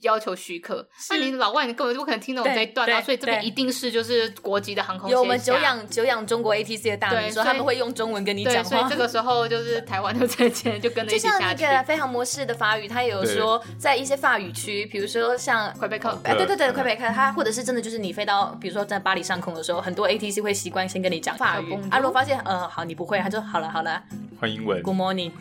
[0.00, 0.86] 要求许可。
[1.10, 11.44] 那你老外你根本就不可能听懂这一段啊，所以这边一定是就是国籍的航空。”有我们久仰久仰中国 ATC 的大名说他们会用中文跟你讲话，所以这个时候就是台湾的在前就跟着一起下去。
[11.54, 21.78] 就像那个飞航模式的法语，他也有说在一些法语区，比如说像魁北克，哎对对对，魁北克，他或者是真的就是你飞到，比如说在巴黎上空的时候，很多 ATC 会习惯先跟你讲法语。
[21.90, 24.02] 阿罗发现，呃，好，你不会，他就好了好了，
[24.38, 25.30] 换英文，Good morning。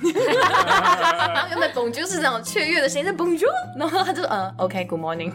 [1.34, 5.34] 然后原本 Bonjour 是这种雀跃的声音，在 Bonjour，然后他就嗯，OK，Good morning。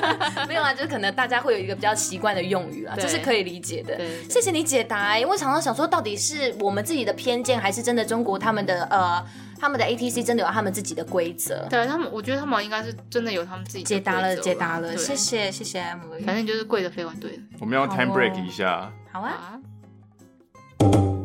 [0.46, 3.38] 没有啊，就是可能大家会有一个比较习惯的用语啊，这是可以。
[3.48, 3.96] 理解的，
[4.28, 5.18] 谢谢你解答。
[5.18, 9.24] 因为常常想说，到底是我们自己的偏见，还是真的中国他们的呃，
[9.58, 11.66] 他们的 ATC 真的有他们自己的规则？
[11.70, 14.94] 对他们，我觉得他们应该是真的有他们自己的解答了，解答了。
[14.96, 16.24] 谢谢，谢谢 Emily。
[16.26, 17.40] 反正就是跪着飞完对。
[17.60, 18.92] 我们要 time break 一下。
[19.12, 19.58] 好啊。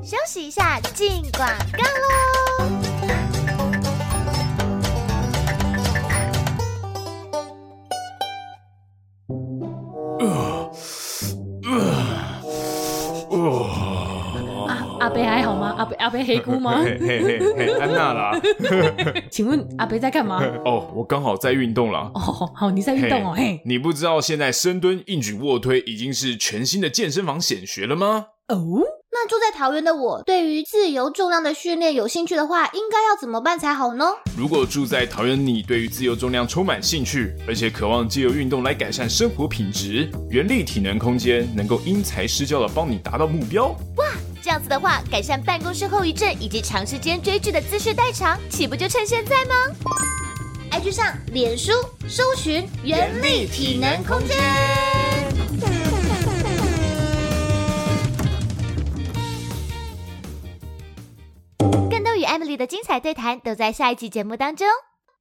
[0.03, 2.83] 休息一下，进广告喽。
[14.99, 15.75] 阿北还好吗？
[15.77, 16.79] 阿北阿北黑姑吗？
[16.83, 18.41] 嘿嘿嘿，安娜啦。
[19.29, 20.43] 请问阿北在干嘛？
[20.65, 22.11] 哦，我刚好在运动啦。
[22.13, 23.33] 哦，好，你在运动哦。
[23.35, 28.27] 嘿，你不知道现在深蹲、硬举、卧推已经是全新的健身房显学了吗？
[28.49, 28.81] 哦，
[29.15, 34.05] 那住在桃园的我，对于自由重量的训练有兴趣的话，应该要怎么办才好呢？
[34.35, 43.67] 如果住在桃园，你对于自由重量充满兴趣，而且渴望借由运动来改善生活品质，原力体能空间能够因材施教的帮你达到目标。
[43.97, 44.05] 哇！
[44.41, 49.53] 这样子的话，改善办公室后遗症以及长时间追剧的姿势代偿，岂不就趁现在吗
[50.71, 51.71] ？IG 上、脸书
[52.09, 54.35] 搜寻“原力体能空间”。
[62.23, 64.65] 与 Emily 的精彩对谈，都在下一集节目当中，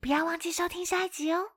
[0.00, 1.46] 不要忘记收听下一集哦。